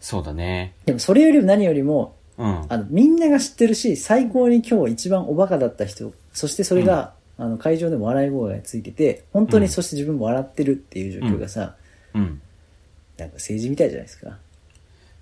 [0.01, 0.73] そうだね。
[0.85, 2.65] でもそれよりも何よりも、うん。
[2.67, 11.75] あの、みんなが知ってるし、最高に今日一番おバカだった人、そしてそれが、あの、会場でも笑い声がついてて、本当にうんそして自分も笑ってるっていう状況がさ、
[12.13, 12.41] うん。
[13.17, 14.37] なんか政治みたいじゃないですか。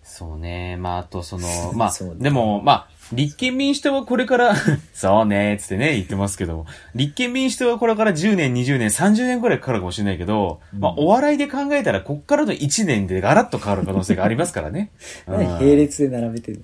[0.03, 0.77] そうね。
[0.77, 4.55] まあ、あとその、 まあね、でも、まあ、立憲民主党はこれから、
[4.93, 14.89] そうね、つってね、言ってますけど、立憲民主党はこれから10年、20年、30年くらいかかるかもしれないけど、まあ、お笑いで考えたら、こっからの1年でガラッと変わる可能性がありますからね。
[15.27, 16.63] うん何並列で並べてる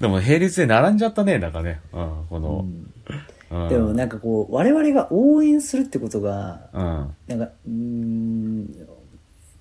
[0.00, 1.80] でも、並列で並んじゃったね、なんかね。
[1.92, 3.24] うん、この、うん。
[3.68, 7.14] でもなんかこう、我々が応援するってことが、うん。
[7.28, 8.86] なんか、うーん、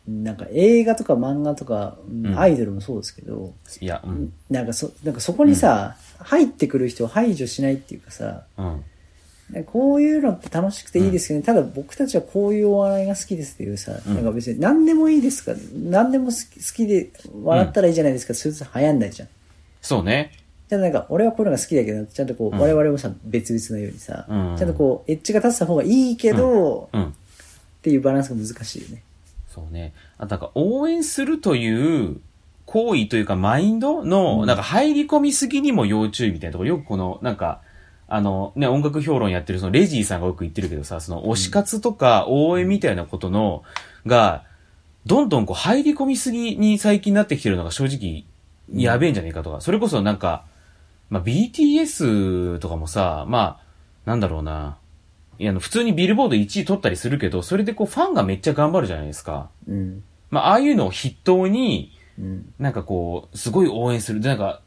[0.08, 1.97] なんか映画とか漫画とか、
[2.36, 4.34] アイドルもそうですけど、いや、うん。
[4.49, 8.43] なんかそ、なんかそこにさ、入ってくる人を排除しないっていうかさ、
[9.67, 14.15] こういうのって楽しくていいですけど、ねただ僕たちはこういうお笑いが好きですっていうさ、うん。
[14.15, 15.53] なんか別に何でもいいですか？
[15.75, 17.12] 何でも好き好きで
[17.43, 19.29] 笑ったらいいじゃないですか、それと流行んないじゃん。
[19.82, 20.32] そうね。
[20.73, 22.59] じゃあなんか俺はこういうのが好きだけど、ちゃんとこう、うん。
[22.59, 24.57] 我々もさ、別々のようにさ、うん。
[24.57, 27.03] ちゃんとこう、エッジが立ってた方がいいけど、うん。
[27.03, 27.12] っ
[27.83, 29.03] ていうバランスが難しいよね。
[29.49, 29.93] そうね。
[30.17, 32.19] あとなんか応援するという
[32.65, 34.45] 行為というかマインドの、うん。
[34.47, 37.62] なんか入り込みすぎにも要注意みたいなところ、よくこの、なんか、
[38.07, 43.63] あのね、音楽評論やってるそのレジーさんがよく言ってるけどさ、その推し活とか応援みたいなことの、
[44.07, 44.43] が、
[45.05, 48.25] どんどんこう入り込みすぎに最近なってきてるのが正直、
[48.73, 50.45] やべえんじゃねえかとか、それこそなんか、
[51.13, 54.80] まあ、BTS とかもさ、まあ、なんだろうな。
[55.38, 59.52] いや、あの普通にビルボード1位取ったりするけど、それでこうファンがめっちゃ頑張るじゃないですか。
[59.67, 60.04] うん。
[60.32, 62.52] まあ、ああいうのを筆頭に、うん。
[62.58, 64.21] なんかこう、すごい応援する。
[64.21, 64.62] で、なんか、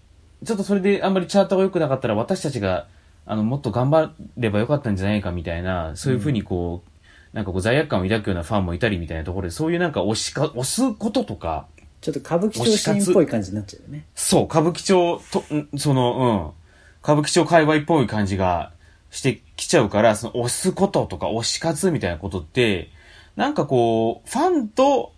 [0.45, 2.87] ちょっとそれであんまりチャートが良くなかったら、私たちが、
[3.25, 11.67] あの、もっと頑張ればよかったんじゃないかみたいな、そういうふうにこう、なんかこう罪悪感を抱くようなファンもいたりみたいなところで、そういうなんか押しか、押すこととか、
[12.01, 14.07] ちょっと歌舞伎町シーンっぽい感じになっちゃうよね。
[14.15, 18.73] そう、歌舞伎町と、んその、うん、歌舞伎町界隈っぽい感じが
[19.11, 22.91] してきちゃうから、その押すこととか押し活みたいなことって、
[23.37, 25.13] なんかこう、ファンと、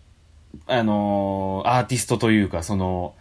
[0.67, 3.15] あのーアーティストというか、その、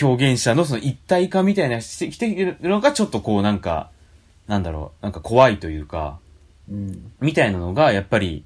[0.00, 3.90] 表現者のその一体化みたいなしてきてるのがちょっとこうなんか、
[4.46, 6.18] なんだろう、なんか怖いというか、
[6.70, 7.12] うん。
[7.20, 8.44] みたいなのが、やっぱり、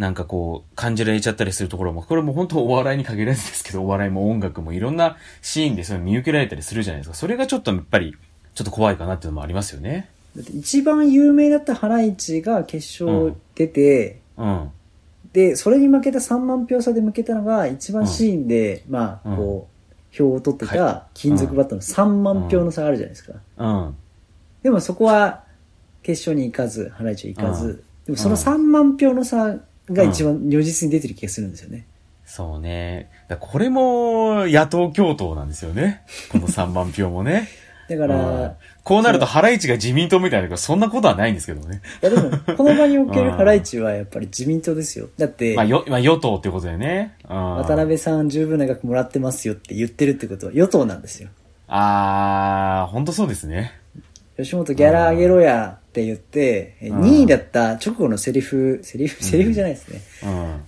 [0.00, 7.14] なんかこう、感じられちゃったりするところも、これも本当お笑いに限らずですけど、お笑いも音楽もいろんなシーンでそれ見受けられたりするじゃないですか。
[7.14, 8.16] それがちょっとやっぱり、
[8.54, 10.08] ちょっと怖いかなっていうのもありますよね。
[10.34, 14.70] だって一番有名だったハライチが決勝出て、うん。
[15.34, 23.34] で、それに負けた3万票差で負けたのが、一番シーンで、まあ、こう、票を取ってた金属バットの3万票の差があるじゃないですか。
[23.58, 23.96] うん。
[24.62, 25.44] でもそこは、
[26.02, 29.60] 決勝に行かず、ハライチは行かず、うんでもその3万票の差
[29.92, 31.86] が一番如実に出てる気がするんですよね。
[32.24, 33.10] そうね。
[33.28, 36.02] だこれも、野党共闘なんですよね。
[36.30, 37.48] この3万票もね。
[37.90, 41.82] だかうんら、こうなると、ハライチが自民党みたいなそんなことはないんですけどね。
[42.02, 45.08] いやでも、この場におけるハライチはやっぱり自民党ですよ。
[45.18, 47.16] だって、まあ、よ、まあ、与党ってことだよね。
[47.28, 47.54] うん。
[47.56, 51.30] 渡辺さん十分な額もらってますよって言ってるってことは与党なんですよ。
[51.66, 53.72] あー、ほんとそうですね。
[54.36, 60.00] 吉本ギャラ上げろやって言って、えん2位だった直後のセリフ、セリフ、セリフじゃないですね。
[60.22, 60.60] うん。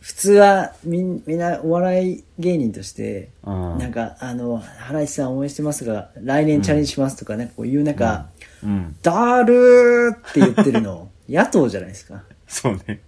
[0.00, 8.26] 普通はみんみんなお笑い芸人として、うんなんかあの、原市さん応援してますが、来年チャレンジしますとか、なんかこういうなんか、
[8.62, 8.96] うん。
[9.02, 12.22] だるーって言ってるの、 野党じゃないですか。
[12.46, 13.00] そうね。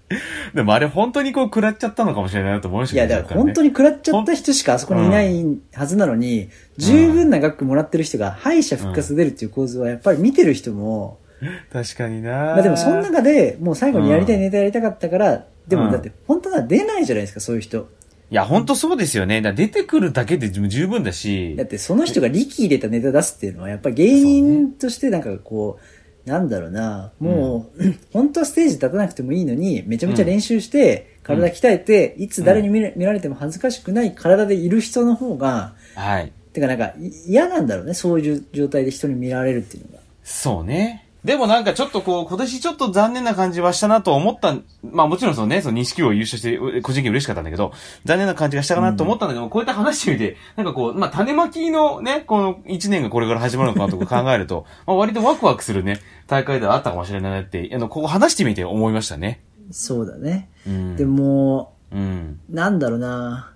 [0.55, 6.49] でもあれ本当にこう食らっちゃったのかもしれないなと思いましいや、だから本当に食らっちゃった人しかあそこにいないはずなのに、
[6.79, 11.21] 十分な額もらってる人が敗者復活出るっていう構図はやっぱり見てる人も、
[11.73, 17.89] 確かになまあでもその中でもう最後にやりたいネタやりたかったから、でうんもだって本当は出ないじゃないですか、そういう人。
[18.31, 19.41] いや、本当そうですよね。
[19.41, 21.67] だ出てくるだけで十分だしだっ。
[21.67, 25.79] てその人が力入れたネタ出すっていうのはやっぱり芸人としてなんかこ
[26.27, 27.83] う、なんだろうな、もう、
[28.13, 36.33] 本当はステージ立たなくてもいいのに、めちゃめちゃ練習して、体鍛えて、いつ誰に見ら見られても恥ずかしくない体でいる人の方が、はい。
[36.53, 40.03] てかなんかい嫌なんだろうね、そういう状態で人に見られるっていうのが。
[40.23, 41.08] そうね。
[41.29, 47.71] でもなんかちょっとこう、今年ちょっと残念な感じはしたなと思った、まあもちろんそのね、その錦を優勝して、う個人的に嬉しかったんだけど、
[48.07, 59.43] 残念な感じがしたかなと思ったんだけど、こうやって話してみて、なんかこう、まあ種まきのね、この一年がこれから始まるのかなとか考えると、 まあ割とワクワクするね、大会ではあったかもしれないなって、あの、ここ話してみて思いましたね。
[59.71, 60.49] そうだね。
[60.67, 60.97] うん。
[60.97, 62.41] でも、うん。
[62.49, 63.53] なんだろうな、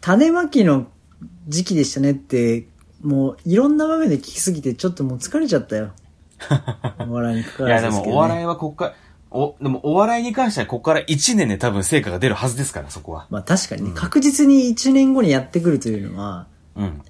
[0.00, 0.86] 種まきの
[1.46, 2.68] 時期でしたねって、
[3.02, 5.92] もういろんな場面で聞きすぎてちょっともう疲れちゃったよ。
[7.08, 8.12] お笑いに関いやでわらずですけど、ね。
[8.12, 8.94] もお笑いはこっから、
[9.30, 13.26] お、でもお笑いに関してはここから1年で多分成果が出るはずですから、そこは。
[13.30, 17.02] まあ確かにね、確実に1年後にやってくるというのは、うん。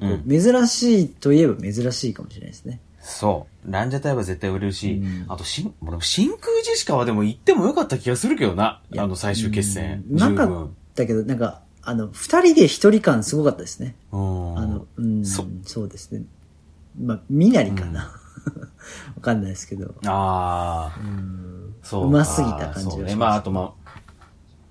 [0.00, 2.80] なん珍しいといえば珍しいかもしれないですね。
[3.00, 3.72] そう。
[3.72, 8.82] ランジャタイは絶対売れるし、うんあと、しん、真空ジェシカはでも行ってもよかった気がするけどな。
[8.92, 10.04] いやあの最終決戦。
[10.10, 10.68] うんなかっ。
[10.94, 13.94] たけど、なんか、あの、二人で一人感すごかったですね。
[14.12, 14.58] うん。
[14.58, 16.22] あの、うん、そそうですね。
[17.00, 18.17] まあ、みなりかな。
[19.16, 19.94] わかんないですけど。
[20.06, 22.06] ああ、うんそうか。
[22.08, 23.16] うますぎた感じがしますね。
[23.16, 23.90] まあ、あとまあ、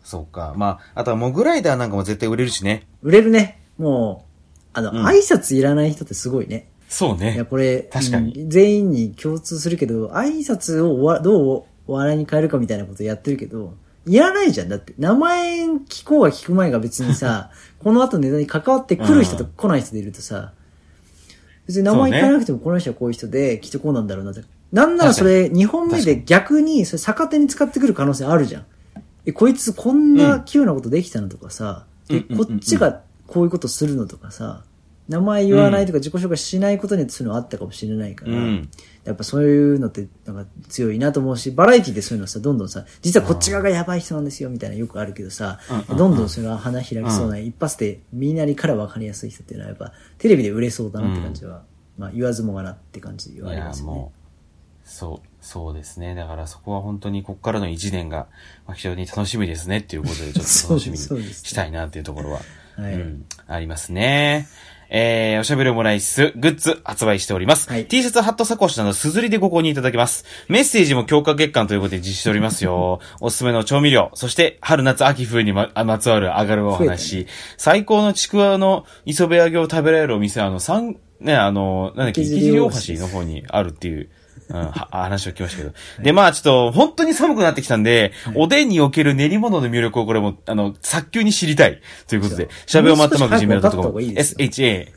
[0.03, 0.53] そうか。
[0.55, 2.88] まあ、あとはモグライダーなんかも絶対売れるしね。
[3.01, 3.61] 売れるね。
[3.78, 6.70] もう、あの、うん挨拶いらない人ってすごいね。
[6.88, 7.45] そういや、ね。
[7.45, 13.74] これ、確かにうん全員に共通するけど、挨拶をどうお笑いに変えるかみたいなことやってるけど、
[14.05, 14.70] いらないじゃん。
[14.70, 17.51] だって、名前聞こうが聞く前が別にさ、
[17.84, 20.53] この後ネタに関わってくる人と来ない人でいるとさ、
[21.68, 24.43] 別に名前聞かなくてもこの人はこういう人で、きっとこうなんだろうなって。
[24.72, 28.65] なんならそれ、2本目で逆に、それ逆手に使ってくる可能性あるじゃん。
[29.26, 32.38] え、こいつこんな急なことできたのとかさ、で、うん。
[32.38, 34.63] こっちがこういうことするのとかさ、
[35.08, 38.70] 名前言わないとか自己紹介しないことによってそういうのあったかもしれないから、うん。
[39.05, 51.64] やっぱそういうのってなんか強いなと思うし、バラエティでそういうのさ、どんどんさ、実はこっち側がやばい人なんですよみたいなよくあるけどさ、うんどんどんそれが花開きそうな、一発でみんなにから分かりやすい人っていうのはやっぱテレビで売れそうだなって感じは、
[51.97, 54.12] まあ言わずもがなって感じいはありまや、すよね
[54.84, 56.16] そう、そうですね。
[56.16, 58.28] だからそこは本当にこっからの1年が、
[58.66, 62.41] まあ、非常に楽しみですねっていうことで、ちょっと楽しみに したいなっていうところは、
[62.78, 62.93] はい。
[62.93, 64.47] うん、ありますね。
[64.89, 67.69] えー、おしゃべりオムライス、グッズ発売しております。
[67.69, 70.25] はい T シャツ、ハット、サコッシュなど、すずりでご購入いただけます。
[70.47, 72.99] メッセージも強化月間ということで実施しておりますよ。
[73.19, 77.27] おすすめの調味料、そして、春、夏、秋、冬にままつわる上がるお話、
[77.57, 84.09] 最高のちくわの磯辺揚げを食べられるお店、あの、三、ね、あの、なんだっけ、池池尻大尻大橋橋の方にあるっていう、
[84.49, 85.73] うん、は話を聞きましたけど。
[86.01, 91.81] で、まあちょっと、本当に寒くなってきたんで、おでんにおける練り物の魅力をこれも、あの、早急に知りたい。
[92.07, 94.01] ということで、しゃべおまったまく gmail.com
[94.51, 94.91] sha、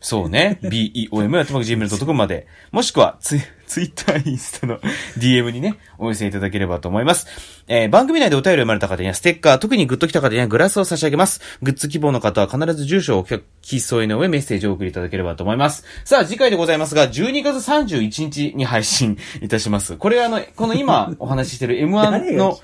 [0.00, 4.78] そうね、beom やったまく gmail.com まで、もしくはツイ、ツイッター、インスタの
[5.18, 7.26] DM にね、お寄せいただければと思います。
[7.66, 11.40] えー番組内でお便りを読まれた方にはステッカー、特にグッと来た方にはグラスを差し上げます。
[11.62, 15.84] グッズ希望の方は必ず住所をお聞き添えの上メッセージをお送りいただければと思います。
[16.04, 19.96] さあ、次回でございますが、12月31日に配信いたします。
[19.96, 22.58] これはあの、この今 お話ししている M1 誰がの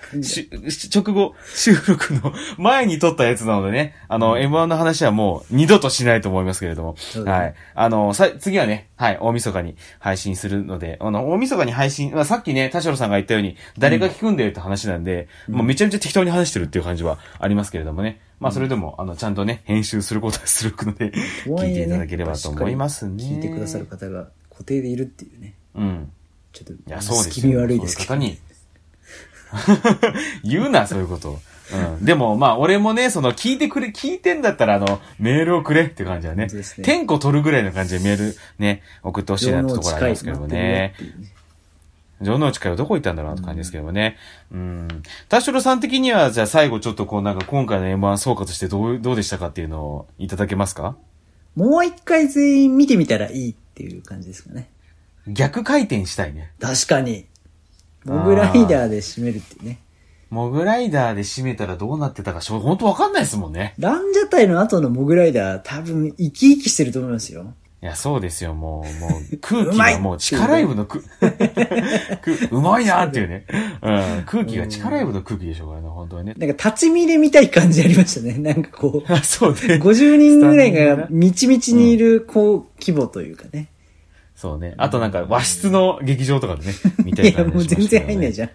[0.94, 7.54] 直後収録の前に撮ったやつなのでね、あの、M1 の話はもう二度としないと思いますけれども、はい。
[7.74, 18.20] あの、さ、次はね、はい、大晦日に配信するので、あの、大晦日に配信、まあ、さっきね、田代さんが言ったように、誰が聞くんだよって話なんで、もうめちゃめちゃ適当に話してるっていう感じはありますけれどもね。
[18.40, 21.12] まあ、それでも、あの、ちゃんとね、編集することはするので、
[21.44, 23.22] 聞いていただければと思いますね。
[23.22, 25.54] 聞いてくださる方が固定でいるっていうね。
[25.74, 26.12] うん。
[26.52, 28.14] ちょっと、いや、そうです気味悪いですけど。
[30.44, 31.40] 言うな、そういうこと。
[31.72, 32.04] うん。
[32.04, 36.46] でも、まあ、俺もね、その、聞いてくれ、聞いてんだったら、あの、メールをくれって感じはね。
[36.46, 40.94] ね天候取るぐらいの感じでメールね、送ってほしいなってところありますけどね
[42.22, 44.18] 城之内からどこ行ったんだろうなって感じですけどもね。
[44.52, 44.88] うん。
[45.28, 50.96] 田代さん的には、じゃあ最後ちょっとこうなんか今回の M1 総括してどう、どうでしたかっていうのをいただけますか？
[51.56, 54.70] もう一回全員見てみたらいいっていう感じですかね。
[55.26, 56.52] 逆回転したいね。
[56.60, 57.26] 確かに。
[58.04, 59.78] モグライダーで締めるってね。
[60.30, 63.74] モグライダーで締めたらどうなってたか、しょ本当わかんないですもんね。
[63.78, 67.52] ランジャタイの後のモグライダー多分生き生きしてると思いますよ。
[67.82, 71.02] いや、そうですよ、もう、もう、空気がもう力イブのく、
[72.22, 73.46] くうまいなっていうね。
[73.82, 76.34] うん、空気が力イブの空気でしょうからね、本当にね。
[76.36, 78.34] なんか立ち見で見たい感じありましたね。
[78.38, 79.58] なんかこう、あ、そうね。
[79.58, 83.68] 50人ぐらいがみちみちにいる、こう、規模というかね。
[84.36, 84.74] そうね。
[84.76, 88.50] あとなんか和室の劇場とかでね、見たいいや、感じもう全然入んないじゃゃん。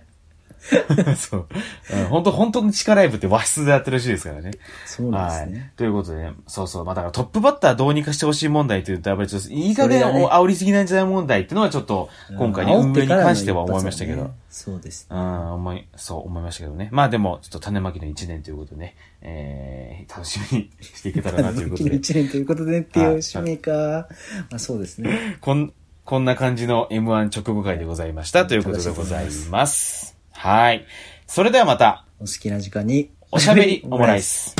[1.11, 1.15] ん。
[1.17, 1.47] そう。
[1.93, 4.51] うん本当本当の力イブって和室でやってるらしいですからね。
[4.85, 5.71] そうなんはいですね。。
[5.75, 6.85] ということでね、そうそう。
[6.85, 14.23] まあだからトップバッターどうにかしてほしい問題というと、やっぱりちょっと、いい加減ね煽りすぎなんじゃない問題っていうのはちょっと、今回ね、運営に関しては思いましたけど。
[14.23, 15.05] ねそうです。
[15.09, 16.87] うん、思い、そう思いましたけどね。
[16.93, 21.93] まあでも、ちょっと種まきの一年ということでね、えー、楽しみにしていけたらなということで。
[21.97, 23.71] 一年ということでっていう使命か。
[24.49, 25.37] まあそうですね。
[25.41, 25.73] こん、
[26.05, 30.04] こんな感じの M1 直後会でございましたということでございます。
[30.45, 30.85] はい。
[31.25, 33.09] それではまた、お好きな時間に。
[33.31, 34.55] おしゃべりオムライス。